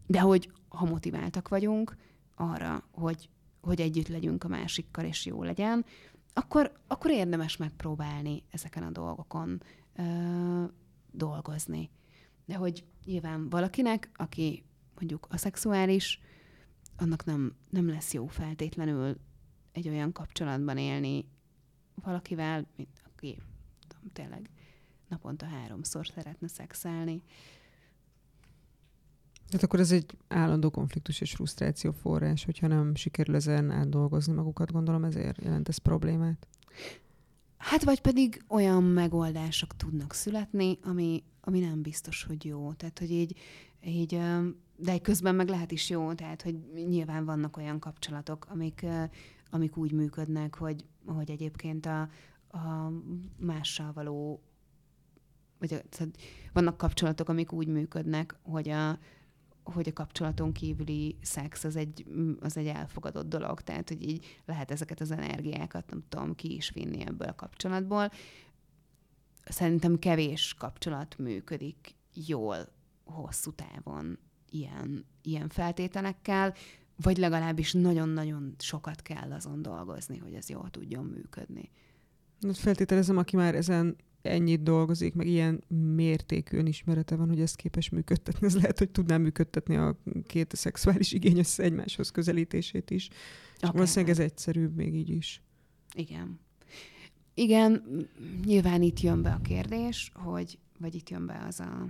[0.07, 1.95] De hogy ha motiváltak vagyunk
[2.35, 3.29] arra, hogy,
[3.61, 5.85] hogy együtt legyünk a másikkal, és jó legyen,
[6.33, 9.61] akkor, akkor érdemes megpróbálni ezeken a dolgokon
[9.95, 10.03] ö,
[11.11, 11.89] dolgozni.
[12.45, 14.63] De hogy nyilván valakinek, aki
[14.95, 16.19] mondjuk a szexuális,
[16.97, 19.17] annak nem, nem lesz jó feltétlenül
[19.71, 21.25] egy olyan kapcsolatban élni
[21.95, 23.37] valakivel, mint aki
[23.87, 24.49] tudom, tényleg
[25.07, 27.23] naponta háromszor szeretne szexelni.
[29.47, 34.71] Tehát akkor ez egy állandó konfliktus és frusztráció forrás, hogyha nem sikerül ezen átdolgozni magukat,
[34.71, 36.47] gondolom ezért jelent ez problémát.
[37.57, 42.73] Hát vagy pedig olyan megoldások tudnak születni, ami, ami nem biztos, hogy jó.
[42.73, 43.37] Tehát, hogy így,
[43.85, 44.19] így
[44.77, 48.85] de közben meg lehet is jó, tehát, hogy nyilván vannak olyan kapcsolatok, amik,
[49.49, 52.01] amik úgy működnek, hogy, hogy egyébként a,
[52.47, 52.91] a
[53.37, 54.43] mással való
[55.59, 56.17] vagy tehát
[56.53, 58.99] vannak kapcsolatok, amik úgy működnek, hogy a,
[59.63, 62.05] hogy a kapcsolaton kívüli szex az egy,
[62.39, 66.69] az egy elfogadott dolog, tehát hogy így lehet ezeket az energiákat, nem tudom, ki is
[66.69, 68.09] vinni ebből a kapcsolatból.
[69.43, 72.57] Szerintem kevés kapcsolat működik jól
[73.03, 74.19] hosszú távon
[74.55, 76.53] ilyen, ilyen feltételekkel,
[77.01, 81.69] vagy legalábbis nagyon-nagyon sokat kell azon dolgozni, hogy ez jól tudjon működni.
[82.53, 85.63] Feltételezem, aki már ezen ennyit dolgozik, meg ilyen
[85.95, 88.47] mértékű önismerete van, hogy ezt képes működtetni.
[88.47, 93.09] Ez lehet, hogy tudná működtetni a két szexuális igény össze egymáshoz közelítését is.
[93.57, 93.69] Okay.
[93.71, 95.41] valószínűleg ez egyszerűbb még így is.
[95.93, 96.39] Igen.
[97.33, 97.83] Igen,
[98.45, 101.87] nyilván itt jön be a kérdés, hogy, vagy itt jön be az a,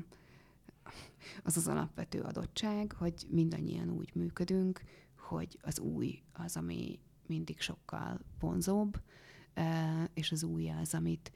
[1.43, 4.81] az, az alapvető adottság, hogy mindannyian úgy működünk,
[5.17, 9.01] hogy az új az, ami mindig sokkal vonzóbb,
[10.13, 11.31] és az új az, amit,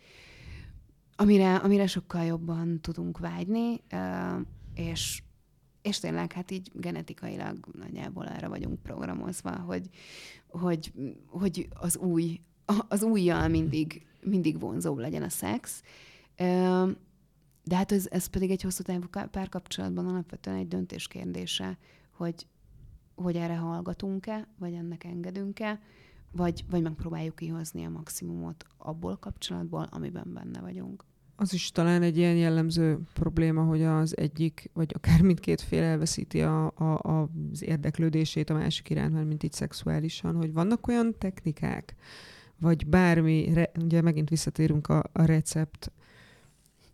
[1.15, 3.81] amire, amire sokkal jobban tudunk vágyni,
[4.73, 5.21] és,
[5.81, 9.89] és tényleg hát így genetikailag nagyjából erre vagyunk programozva, hogy,
[10.47, 10.91] hogy,
[11.25, 12.39] hogy az új,
[12.87, 15.83] az újjal mindig, mindig vonzóbb legyen a szex.
[17.63, 21.77] De hát ez, ez pedig egy hosszú távú párkapcsolatban alapvetően egy döntés kérdése,
[22.11, 22.47] hogy,
[23.15, 25.79] hogy erre hallgatunk-e, vagy ennek engedünk-e,
[26.31, 31.03] vagy, vagy megpróbáljuk kihozni a maximumot abból kapcsolatból, amiben benne vagyunk.
[31.35, 36.41] Az is talán egy ilyen jellemző probléma, hogy az egyik, vagy akár mindkét fél elveszíti
[36.41, 41.17] a, a, a, az érdeklődését a másik iránt, mert mint így szexuálisan, hogy vannak olyan
[41.17, 41.95] technikák,
[42.59, 45.91] vagy bármi, re, ugye megint visszatérünk a, a recept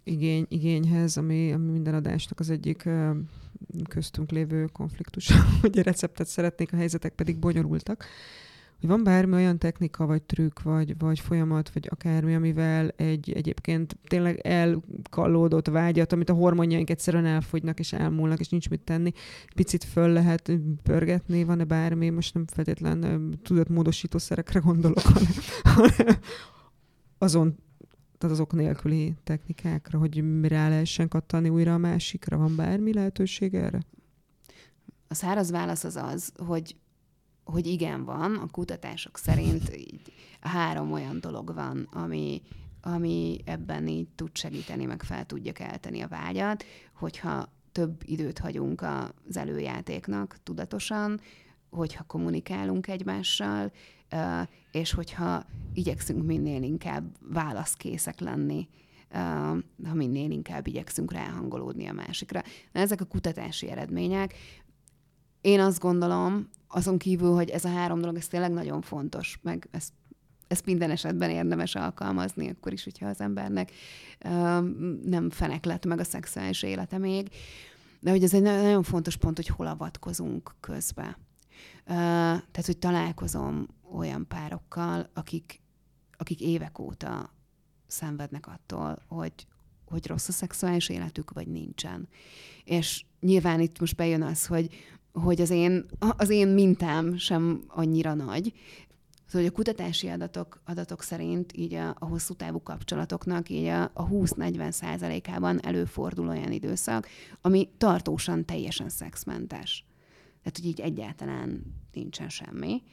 [0.05, 2.89] igény, igényhez, ami, ami minden adásnak az egyik
[3.89, 8.05] köztünk lévő konfliktus, hogy receptet szeretnék, a helyzetek pedig bonyolultak.
[8.79, 13.97] Hogy van bármi olyan technika, vagy trükk, vagy, vagy folyamat, vagy akármi, amivel egy egyébként
[14.07, 19.11] tényleg elkallódott vágyat, amit a hormonjaink egyszerűen elfogynak és elmúlnak, és nincs mit tenni,
[19.55, 20.51] picit föl lehet
[20.83, 25.31] pörgetni, van-e bármi, most nem feltétlen tudatmódosító szerekre gondolok, hanem,
[25.63, 26.17] hanem
[27.17, 27.55] azon
[28.17, 32.37] tehát azok nélküli technikákra, hogy rá lehessen kattani újra a másikra.
[32.37, 33.79] Van bármi lehetőség erre?
[35.07, 36.75] A száraz válasz az az, hogy
[37.45, 42.41] hogy igen van, a kutatások szerint így három olyan dolog van, ami,
[42.81, 46.63] ami ebben így tud segíteni, meg fel tudja kelteni a vágyat,
[46.95, 48.81] hogyha több időt hagyunk
[49.27, 51.19] az előjátéknak tudatosan,
[51.69, 53.71] hogyha kommunikálunk egymással,
[54.71, 58.67] és hogyha igyekszünk minél inkább válaszkészek lenni,
[59.83, 62.41] ha minél inkább igyekszünk ráhangolódni a másikra.
[62.71, 64.33] Na, ezek a kutatási eredmények,
[65.41, 69.67] én azt gondolom, azon kívül, hogy ez a három dolog, ez tényleg nagyon fontos, meg
[69.71, 69.93] ezt
[70.47, 73.71] ezt minden esetben érdemes alkalmazni, akkor is, hogyha az embernek
[75.03, 77.29] nem fenek lett meg a szexuális élete még.
[77.99, 81.17] De hogy ez egy nagyon fontos pont, hogy hol avatkozunk közbe.
[81.85, 85.61] Tehát, hogy találkozom olyan párokkal, akik,
[86.17, 87.33] akik évek óta
[87.87, 89.47] szenvednek attól, hogy,
[89.85, 92.07] hogy rossz a szexuális életük, vagy nincsen.
[92.63, 94.69] És nyilván itt most bejön az, hogy,
[95.13, 98.53] hogy az én, az én mintám sem annyira nagy,
[99.27, 104.07] Szóval a kutatási adatok, adatok szerint így a, a hosszú távú kapcsolatoknak így a, a
[104.07, 107.07] 20-40 százalékában előfordul olyan időszak,
[107.41, 109.85] ami tartósan teljesen szexmentes.
[110.41, 112.83] Tehát, hogy így egyáltalán nincsen semmi.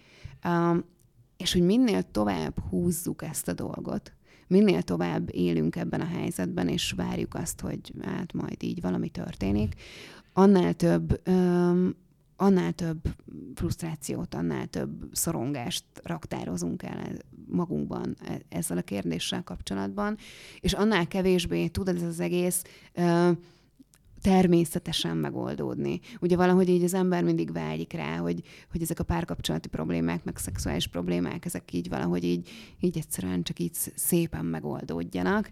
[1.37, 4.13] És hogy minél tovább húzzuk ezt a dolgot,
[4.47, 9.75] minél tovább élünk ebben a helyzetben, és várjuk azt, hogy hát majd így valami történik,
[10.33, 11.95] annál több um,
[12.43, 13.01] annál több
[13.55, 20.17] frusztrációt, annál több szorongást raktározunk el magunkban e, ezzel a kérdéssel kapcsolatban,
[20.61, 22.63] és annál kevésbé tud ez az egész
[24.23, 26.01] természetesen megoldódni.
[26.21, 30.37] Ugye valahogy így az ember mindig vágyik rá, hogy, hogy ezek a párkapcsolati problémák, meg
[30.37, 35.51] szexuális problémák, ezek így valahogy így, így egyszerűen csak így szépen megoldódjanak,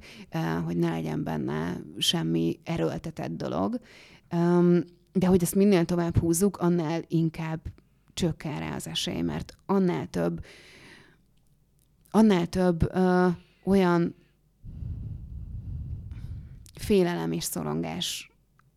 [0.64, 3.80] hogy ne legyen benne semmi erőltetett dolog
[5.12, 7.60] de hogy ezt minél tovább húzzuk, annál inkább
[8.14, 10.44] csökken rá az esély, mert annál több,
[12.10, 12.92] annál több
[13.64, 14.14] olyan
[16.74, 18.29] félelem és szorongás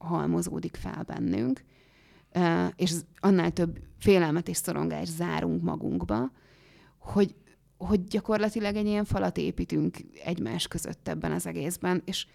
[0.03, 1.63] halmozódik fel bennünk,
[2.75, 6.31] és annál több félelmet és szorongás zárunk magunkba,
[6.97, 7.35] hogy,
[7.77, 12.27] hogy gyakorlatilag egy ilyen falat építünk egymás között ebben az egészben, és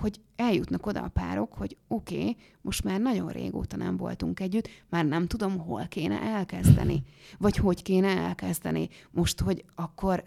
[0.00, 4.68] hogy eljutnak oda a párok, hogy oké, okay, most már nagyon régóta nem voltunk együtt,
[4.88, 7.02] már nem tudom, hol kéne elkezdeni,
[7.38, 8.88] vagy hogy kéne elkezdeni.
[9.10, 10.24] Most, hogy akkor,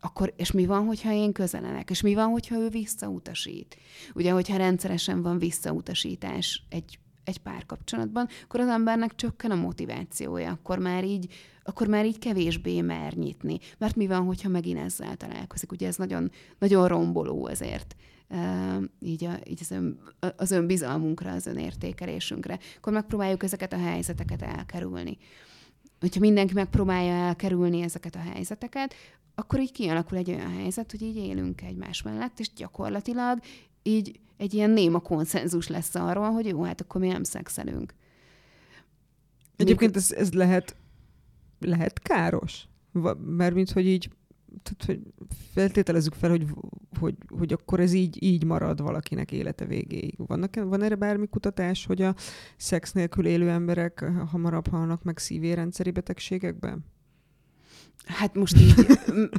[0.00, 3.76] akkor és mi van, hogyha én közelenek, és mi van, hogyha ő visszautasít.
[4.14, 10.78] Ugye, hogyha rendszeresen van visszautasítás egy, egy párkapcsolatban, akkor az embernek csökken a motivációja, akkor
[10.78, 11.32] már így,
[11.62, 13.58] akkor már így kevésbé mer nyitni.
[13.78, 15.72] Mert mi van, hogyha megint ezzel találkozik?
[15.72, 17.96] Ugye ez nagyon, nagyon romboló ezért
[19.00, 20.00] így, a, így az, ön,
[20.36, 25.18] az önbizalmunkra, az önértékelésünkre, akkor megpróbáljuk ezeket a helyzeteket elkerülni.
[26.00, 28.94] Hogyha mindenki megpróbálja elkerülni ezeket a helyzeteket,
[29.38, 33.38] akkor így kialakul egy olyan helyzet, hogy így élünk egymás mellett, és gyakorlatilag
[33.82, 37.94] így egy ilyen néma konszenzus lesz arról, hogy jó, hát akkor mi nem szexelünk.
[39.56, 40.76] Egyébként ez, ez lehet,
[41.60, 42.68] lehet káros?
[43.18, 44.10] Mert mint hogy így
[44.62, 45.00] tehát, hogy
[45.52, 46.46] feltételezzük fel, hogy,
[46.98, 50.14] hogy, hogy akkor ez így, így marad valakinek élete végéig.
[50.16, 52.14] Vannak, van erre bármi kutatás, hogy a
[52.56, 56.84] szex nélkül élő emberek hamarabb halnak meg szívérendszeri betegségekben?
[58.06, 58.86] Hát most így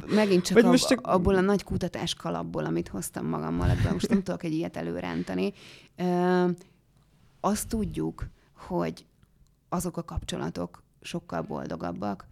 [0.06, 4.08] megint csak, ab, most csak abból a nagy kutatás kalapból, amit hoztam magammal, ebből most
[4.08, 5.52] nem tudok egy ilyet előrántani.
[5.96, 6.48] Ö,
[7.40, 9.06] azt tudjuk, hogy
[9.68, 12.26] azok a kapcsolatok sokkal boldogabbak,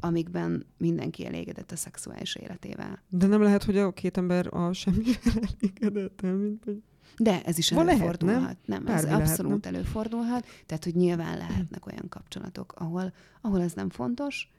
[0.00, 3.02] amikben mindenki elégedett a szexuális életével.
[3.08, 6.82] De nem lehet, hogy a két ember a semmivel elégedett, mint hogy...
[7.16, 8.40] De ez is Van előfordulhat.
[8.40, 8.82] Lehet, nem?
[8.82, 9.74] nem ez lehet, abszolút nem?
[9.74, 10.46] előfordulhat.
[10.66, 14.50] Tehát, hogy nyilván lehetnek olyan kapcsolatok, ahol, ahol ez nem fontos.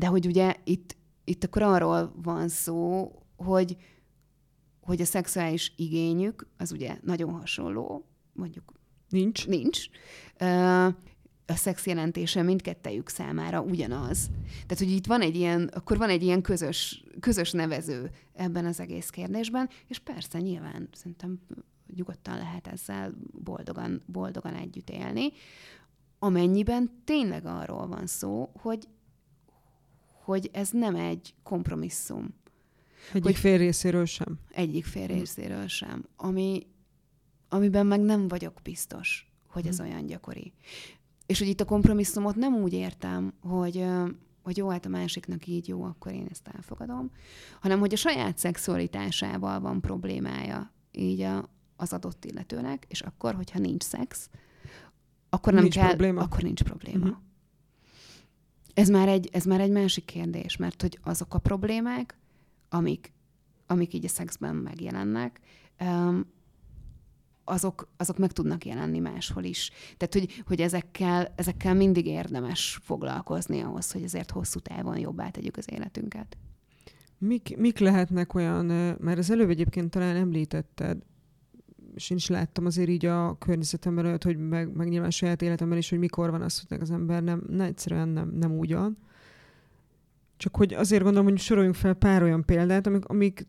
[0.00, 3.76] De hogy ugye itt, itt akkor arról van szó, hogy,
[4.80, 8.72] hogy a szexuális igényük az ugye nagyon hasonló, mondjuk
[9.08, 9.46] Nincs.
[9.46, 9.86] Nincs
[11.46, 14.30] a szex jelentése mindkettejük számára ugyanaz.
[14.66, 18.80] Tehát, hogy itt van egy ilyen, akkor van egy ilyen közös, közös nevező ebben az
[18.80, 21.40] egész kérdésben, és persze nyilván szerintem
[21.96, 25.32] nyugodtan lehet ezzel boldogan, boldogan együtt élni,
[26.18, 28.88] amennyiben tényleg arról van szó, hogy,
[30.30, 32.34] hogy ez nem egy kompromisszum.
[33.08, 34.38] Egyik hogy fél részéről sem.
[34.50, 36.04] Egyik fél részéről sem.
[36.16, 36.66] Ami,
[37.48, 39.86] amiben meg nem vagyok biztos, hogy ez hmm.
[39.86, 40.52] olyan gyakori.
[41.26, 43.84] És hogy itt a kompromisszumot nem úgy értem, hogy,
[44.42, 47.10] hogy jó, hát a másiknak így jó, akkor én ezt elfogadom,
[47.60, 53.58] hanem hogy a saját szexualitásával van problémája így a, az adott illetőnek, és akkor, hogyha
[53.58, 54.30] nincs szex,
[55.28, 56.22] akkor nem nincs kell, probléma.
[56.22, 57.06] akkor nincs probléma.
[57.06, 57.18] Uh-huh.
[58.80, 62.18] Ez, már egy, ez már egy másik kérdés, mert hogy azok a problémák,
[62.68, 63.12] amik,
[63.66, 65.40] amik így a szexben megjelennek,
[67.44, 69.70] azok, azok meg tudnak jelenni máshol is.
[69.96, 75.56] Tehát, hogy, hogy ezekkel, ezekkel mindig érdemes foglalkozni ahhoz, hogy ezért hosszú távon jobbá tegyük
[75.56, 76.36] az életünket.
[77.18, 78.64] Mik, mik lehetnek olyan,
[79.00, 80.98] mert az előbb egyébként talán említetted,
[82.08, 85.98] is láttam azért így a környezetemben olyat, hogy meg, meg nyilván saját életemben is, hogy
[85.98, 88.76] mikor van az, hogy az ember nem, nem egyszerűen nem, nem úgy.
[90.36, 93.46] Csak hogy azért gondolom, hogy soroljunk fel pár olyan példát, amik, amik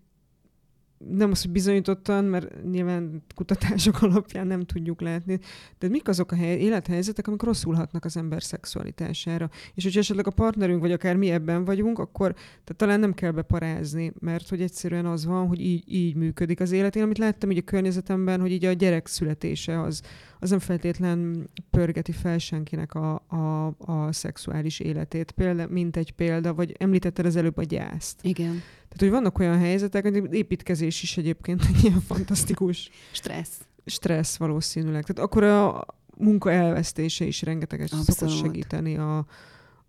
[1.10, 5.40] nem az, hogy bizonyítottan, mert nyilván kutatások alapján nem tudjuk látni,
[5.80, 9.50] de mik azok a hely, élethelyzetek, amik rosszul hatnak az ember szexualitására.
[9.74, 13.32] És hogyha esetleg a partnerünk, vagy akár mi ebben vagyunk, akkor tehát talán nem kell
[13.32, 16.96] beparázni, mert hogy egyszerűen az van, hogy így, így működik az élet.
[16.96, 20.02] Én amit láttam így a környezetemben, hogy így a gyerek születése az,
[20.40, 25.32] az nem feltétlen pörgeti fel senkinek a, a, a szexuális életét.
[25.32, 28.20] Példa, mint egy példa, vagy említetted az előbb a gyászt.
[28.22, 28.62] Igen.
[28.92, 33.60] Tehát, hogy vannak olyan helyzetek, hogy építkezés is egyébként egy ilyen fantasztikus Stressz.
[33.86, 35.04] stressz valószínűleg.
[35.06, 35.86] Tehát akkor a
[36.18, 38.12] munka elvesztése is rengeteget Abszolút.
[38.12, 39.26] szokott segíteni a,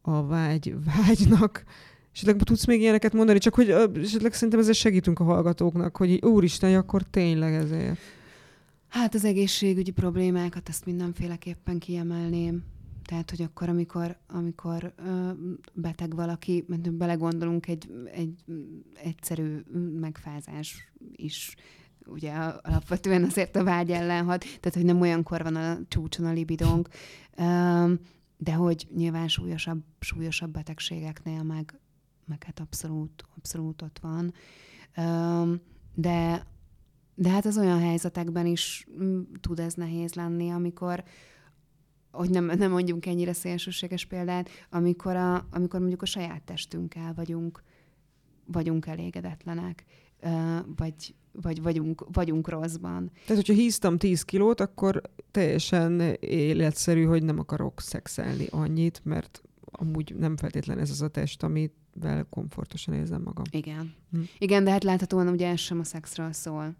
[0.02, 1.64] a vágy, vágynak.
[2.14, 6.74] Esetleg tudsz még ilyeneket mondani, csak hogy esetleg szerintem ezzel segítünk a hallgatóknak, hogy úristen,
[6.74, 7.98] akkor tényleg ezért.
[8.88, 12.64] Hát az egészségügyi problémákat, ezt mindenféleképpen kiemelném.
[13.12, 15.30] Tehát, hogy akkor, amikor, amikor ö,
[15.72, 18.44] beteg valaki, mert belegondolunk, egy, egy
[18.94, 19.58] egyszerű
[20.00, 21.54] megfázás is
[22.06, 22.32] ugye
[22.62, 26.88] alapvetően azért a vágy ellen hat, tehát, hogy nem olyankor van a csúcson a libidónk,
[27.36, 27.92] Ö,
[28.36, 31.80] de hogy nyilván súlyosabb, súlyosabb betegségeknél meg,
[32.24, 34.32] meg hát abszolút, abszolút ott van.
[34.96, 35.54] Ö,
[35.94, 36.46] de
[37.14, 38.86] de hát az olyan helyzetekben is
[39.40, 41.04] tud ez nehéz lenni, amikor,
[42.12, 47.62] hogy nem, nem mondjunk ennyire szélsőséges példát, amikor, a, amikor mondjuk a saját testünkkel vagyunk,
[48.46, 49.84] vagyunk elégedetlenek,
[50.76, 53.10] vagy, vagy vagyunk, vagyunk rosszban.
[53.26, 60.14] Tehát, hogyha híztam 10 kilót, akkor teljesen életszerű, hogy nem akarok szexelni annyit, mert amúgy
[60.18, 63.44] nem feltétlen ez az a test, amivel komfortosan érzem magam.
[63.50, 63.94] Igen.
[64.10, 64.20] Hm.
[64.38, 66.74] Igen, de hát láthatóan ugye ez sem a szexről szól.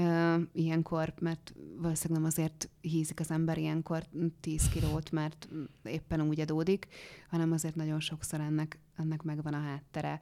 [0.00, 4.02] Ö, ilyenkor, mert valószínűleg nem azért hízik az ember ilyenkor
[4.40, 5.48] 10 kilót, mert
[5.82, 6.86] éppen úgy adódik,
[7.30, 10.20] hanem azért nagyon sokszor ennek, ennek megvan a háttere.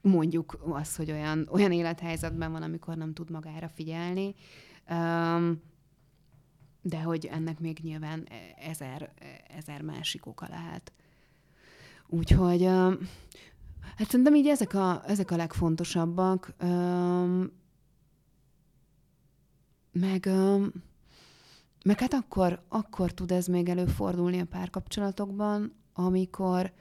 [0.00, 4.34] Mondjuk az, hogy olyan, olyan élethelyzetben van, amikor nem tud magára figyelni,
[6.82, 8.28] de hogy ennek még nyilván
[8.68, 9.12] ezer,
[9.56, 10.92] ezer másik oka lehet.
[12.06, 12.64] Úgyhogy
[13.96, 16.54] hát szerintem így ezek a, ezek a legfontosabbak.
[20.00, 20.28] Meg,
[21.84, 26.72] meg hát akkor, akkor tud ez még előfordulni a párkapcsolatokban, amikor,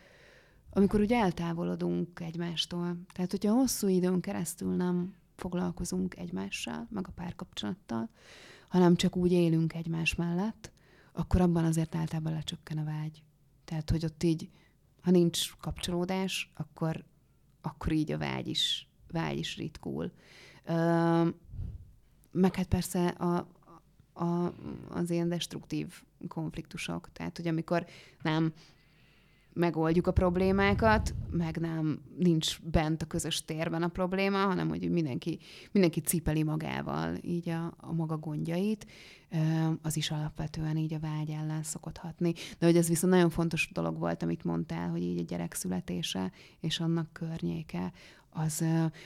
[0.70, 2.98] amikor ugye eltávolodunk egymástól.
[3.14, 8.10] Tehát, hogyha hosszú időn keresztül nem foglalkozunk egymással, meg a párkapcsolattal,
[8.68, 10.72] hanem csak úgy élünk egymás mellett,
[11.14, 13.24] akkor abban azért általában lecsökken a vágy.
[13.66, 14.50] Tehát, hogy ott így,
[15.02, 17.04] ha nincs kapcsolódás, akkor,
[17.62, 20.12] akkor így a vágy is, vágy is ritkul.
[20.66, 21.28] Ö,
[22.36, 23.48] meg hát persze a,
[24.14, 24.54] a,
[24.90, 27.10] az ilyen destruktív konfliktusok.
[27.14, 27.86] Tehát, hogy amikor
[28.22, 28.54] nem
[29.54, 35.40] megoldjuk a problémákat, meg nem nincs bent a közös térben a probléma, hanem hogy mindenki,
[35.72, 38.86] mindenki cipeli magával így a, a maga gondjait,
[39.82, 42.34] az is alapvetően így a vágy ellen szokott hatni.
[42.60, 46.32] De hogy ez viszont nagyon fontos dolog volt, amit mondtál, hogy így a gyerek születése
[46.60, 47.92] és annak környéke,
[48.30, 48.60] az,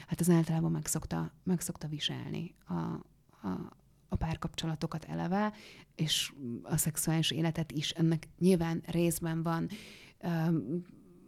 [0.07, 2.73] hát az általában meg szokta, meg szokta viselni a,
[3.41, 3.77] a,
[4.09, 5.53] a párkapcsolatokat eleve,
[5.95, 6.33] és
[6.63, 7.89] a szexuális életet is.
[7.89, 9.69] Ennek nyilván részben van
[10.23, 10.85] um,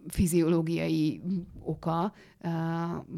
[0.08, 1.22] fiziológiai
[1.60, 2.52] oka, uh,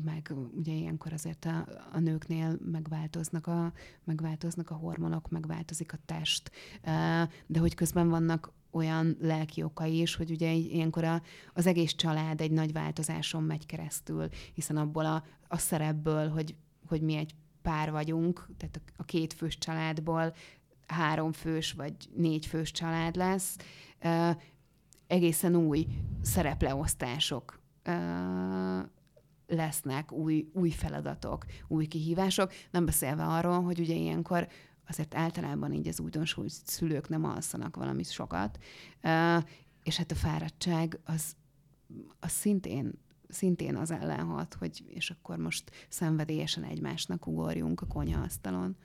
[0.03, 3.73] meg ugye ilyenkor azért a, a nőknél megváltoznak a,
[4.03, 10.15] megváltoznak a hormonok, megváltozik a test, uh, de hogy közben vannak olyan lelki okai is,
[10.15, 11.21] hogy ugye ilyenkor a,
[11.53, 17.01] az egész család egy nagy változáson megy keresztül, hiszen abból a, a szerepből, hogy, hogy
[17.01, 20.33] mi egy pár vagyunk, tehát a két fős családból
[20.87, 23.57] három fős vagy négy fős család lesz,
[25.07, 25.87] egészen új
[26.21, 27.59] szerepleosztások
[29.47, 34.47] lesznek, új, új feladatok, új kihívások, nem beszélve arról, hogy ugye ilyenkor
[34.87, 38.57] azért általában így az újdonsult szülők nem alszanak valamit sokat,
[39.83, 41.35] és hát a fáradtság az,
[42.19, 42.93] az szintén
[43.33, 48.75] szintén az ellen hat, hogy és akkor most szenvedélyesen egymásnak ugorjunk a konyhaasztalon.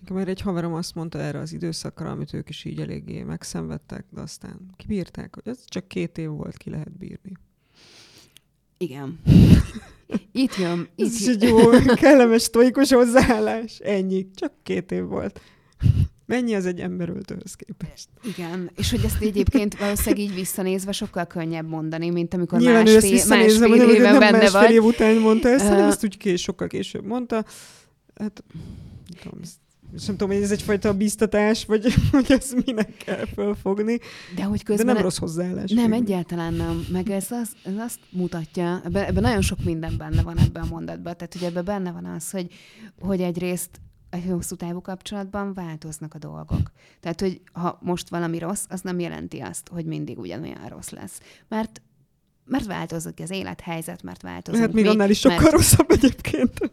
[0.00, 4.06] Nekem már egy haverom azt mondta erre az időszakra, amit ők is így eléggé megszenvedtek,
[4.10, 7.32] de aztán kibírták, hogy ez csak két év volt, ki lehet bírni.
[8.76, 9.20] Igen.
[10.32, 10.78] Itt jön.
[10.96, 11.56] Itt ez is egy jó,
[11.94, 13.78] kellemes, stoikus hozzáállás.
[13.78, 14.30] Ennyi.
[14.34, 15.40] Csak két év volt.
[16.32, 18.08] Mennyi az egy emberöltőhöz képest?
[18.36, 23.12] Igen, és hogy ezt egyébként valószínűleg így visszanézve sokkal könnyebb mondani, mint amikor Nyilván másfél,
[23.12, 24.70] ő ezt másfél nem, éven nem benne másfél vagy.
[24.70, 27.44] év után mondta ezt, hanem Ö, ezt úgy kés, sokkal később mondta.
[28.14, 28.44] Hát,
[29.08, 33.98] nem tudom, ezt nem tudom, hogy ez egyfajta biztatás, vagy hogy ez minek kell fölfogni.
[34.34, 34.86] De hogy közben...
[34.86, 35.70] De nem rossz hozzáállás.
[35.70, 36.06] Nem, végül.
[36.06, 36.86] egyáltalán nem.
[36.92, 40.66] Meg ez, az, ez azt mutatja, ebben, ebben nagyon sok minden benne van ebben a
[40.70, 41.16] mondatban.
[41.16, 42.46] Tehát, hogy ebben benne van az, hogy,
[43.00, 43.70] hogy egyrészt
[44.12, 46.72] egy hosszú távú kapcsolatban változnak a dolgok.
[47.00, 51.20] Tehát, hogy ha most valami rossz, az nem jelenti azt, hogy mindig ugyanolyan rossz lesz.
[51.48, 51.82] Mert
[52.44, 54.60] mert változik az élethelyzet, mert változik.
[54.60, 55.52] Hát még annál is sokkal mert...
[55.52, 56.72] rosszabb egyébként.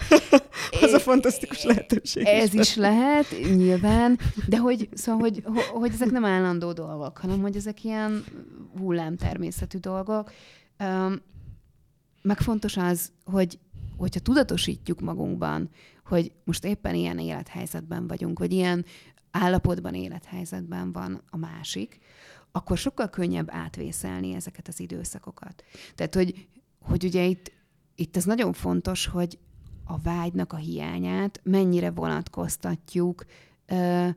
[0.82, 2.24] az a fantasztikus lehetőség.
[2.24, 5.42] Ez is, is lehet, nyilván, de hogy, szóval, hogy,
[5.72, 8.24] hogy ezek nem állandó dolgok, hanem hogy ezek ilyen
[8.78, 10.32] hullám természetű dolgok.
[12.22, 13.58] Meg fontos az, hogy
[13.96, 15.70] hogyha tudatosítjuk magunkban,
[16.04, 18.84] hogy most éppen ilyen élethelyzetben vagyunk, vagy ilyen
[19.30, 21.98] állapotban, élethelyzetben van a másik,
[22.52, 25.64] akkor sokkal könnyebb átvészelni ezeket az időszakokat.
[25.94, 26.46] Tehát, hogy,
[26.80, 27.52] hogy ugye itt,
[27.94, 29.38] itt ez nagyon fontos, hogy
[29.84, 33.24] a vágynak a hiányát mennyire vonatkoztatjuk
[33.66, 34.08] ö,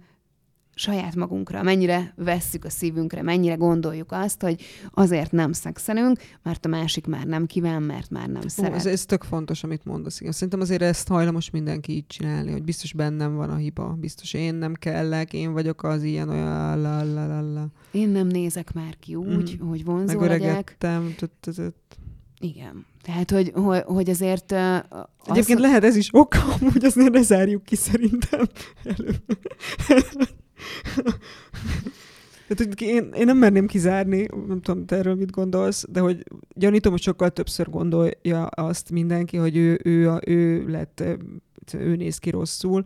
[0.75, 4.61] saját magunkra, mennyire vesszük a szívünkre, mennyire gondoljuk azt, hogy
[4.93, 8.71] azért nem szexelünk, mert a másik már nem kíván, mert már nem szeret.
[8.71, 10.19] Ó, ez, ez tök fontos, amit mondasz.
[10.19, 10.31] Igen.
[10.31, 14.55] Szerintem azért ezt hajlamos mindenki így csinálni, hogy biztos bennem van a hiba, biztos én
[14.55, 17.67] nem kellek, én vagyok az ilyen olyan la, la, la, la.
[17.91, 19.67] Én nem nézek már ki úgy, mm.
[19.67, 20.75] hogy vonzó legyek.
[22.39, 22.85] Igen.
[23.01, 24.51] Tehát, hogy, hogy, hogy azért...
[24.51, 24.77] Uh,
[25.25, 25.65] Egyébként az...
[25.65, 26.35] lehet ez is ok,
[26.73, 28.47] hogy azért ne zárjuk ki szerintem
[28.83, 29.23] előbb.
[32.47, 36.91] Tehát, én, én nem merném kizárni, nem tudom, te erről mit gondolsz, de hogy gyanítom,
[36.91, 41.03] hogy sokkal többször gondolja azt mindenki, hogy ő, ő, a, ő lett,
[41.73, 42.85] ő néz ki rosszul,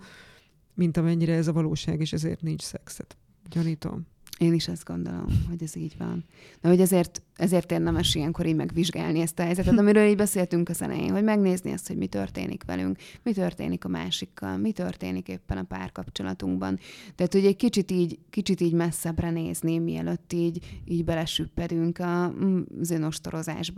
[0.74, 3.18] mint amennyire ez a valóság, és ezért nincs szexet.
[3.50, 4.08] Gyanítom.
[4.40, 6.26] Én is azt gondolom, hogy ez így van.
[6.62, 10.82] De hogy ezért, ezért érdemes ilyenkor így megvizsgálni ezt a helyzetet, amiről így beszéltünk az
[10.82, 15.58] elején, hogy megnézni azt, hogy mi történik velünk, mi történik a másikkal, mi történik éppen
[15.58, 16.80] a párkapcsolatunkban.
[17.16, 22.62] Tehát, hogy egy kicsit így, kicsit így messzebbre nézni, mielőtt így, így belesüppedünk a, mm,
[22.80, 22.92] az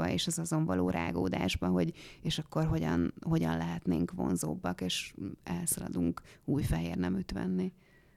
[0.08, 6.64] és az azon való rágódásba, hogy és akkor hogyan, hogyan lehetnénk vonzóbbak, és elszaladunk új
[6.64, 7.72] fehér neműt venni.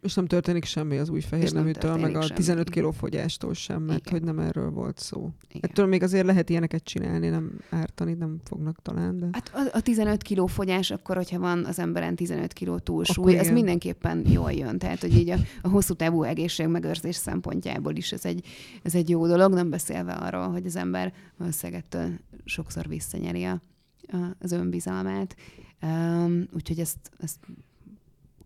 [0.05, 4.07] És nem történik semmi az új fehér neműtől, meg a 15 kiló fogyástól sem, mert
[4.07, 4.13] Igen.
[4.13, 5.31] hogy nem erről volt szó.
[5.49, 5.71] Igen.
[5.71, 9.29] Ettől még azért lehet ilyeneket csinálni, nem ártani, nem fognak talán, de...
[9.33, 13.51] Hát a, a 15 kiló fogyás akkor, hogyha van az emberen 15 kiló túlsúly, ez
[13.51, 14.79] mindenképpen jól jön.
[14.79, 18.47] Tehát, hogy így a, a hosszú távú egészségmegőrzés szempontjából is ez egy,
[18.83, 22.11] ez egy jó dolog, nem beszélve arról, hogy az ember valószínűleg ettől
[22.45, 23.61] sokszor visszanyeri a,
[24.09, 25.37] a, az önbizalmát.
[25.83, 27.39] Um, úgyhogy ezt, ezt,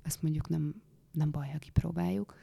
[0.03, 0.75] ezt mondjuk nem
[1.13, 2.35] nem baj, ha kipróbáljuk.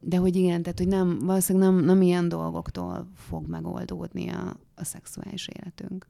[0.00, 4.84] De hogy igen, tehát hogy nem, valószínűleg nem, nem ilyen dolgoktól fog megoldódni a, a
[4.84, 6.06] szexuális életünk.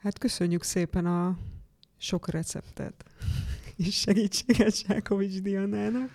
[0.00, 1.38] Hát köszönjük szépen a
[1.96, 3.04] sok receptet
[3.76, 6.10] és segítséget Sákovics Dianának.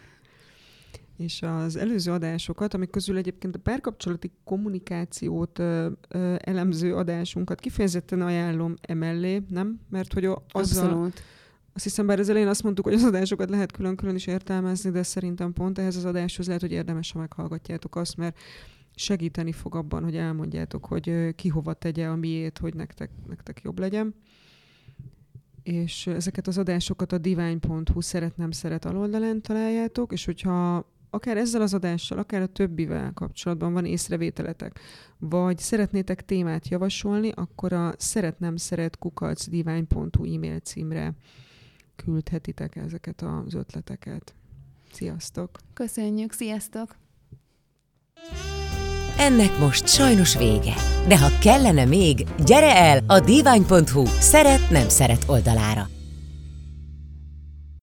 [1.17, 8.21] És az előző adásokat, amik közül egyébként a párkapcsolati kommunikációt ö, ö, elemző adásunkat kifejezetten
[8.21, 9.79] ajánlom emellé, nem?
[9.89, 11.21] Mert hogy azzal, Abszolút
[11.73, 15.03] azt hiszem, bár az elején azt mondtuk, hogy az adásokat lehet külön-külön is értelmezni, de
[15.03, 18.37] szerintem pont ehhez az adáshoz lehet, hogy érdemes, ha meghallgatjátok azt, mert
[18.95, 23.79] segíteni fog abban, hogy elmondjátok, hogy ki hova tegye a miét, hogy nektek, nektek jobb
[23.79, 24.15] legyen.
[25.63, 31.61] És ezeket az adásokat a divány.hu szeret nem szeret aloldalán találjátok, és hogyha akár ezzel
[31.61, 34.79] az adással, akár a többivel kapcsolatban van észrevételetek,
[35.17, 41.15] vagy szeretnétek témát javasolni, akkor a szeret nem szeret kukacdivány.hu e-mail címre
[41.95, 44.33] küldhetitek ezeket az ötleteket.
[44.93, 45.59] Sziasztok!
[45.73, 46.95] Köszönjük, sziasztok!
[49.17, 50.73] Ennek most sajnos vége.
[51.07, 55.87] De ha kellene még, gyere el a divány.hu szeret-nem szeret oldalára.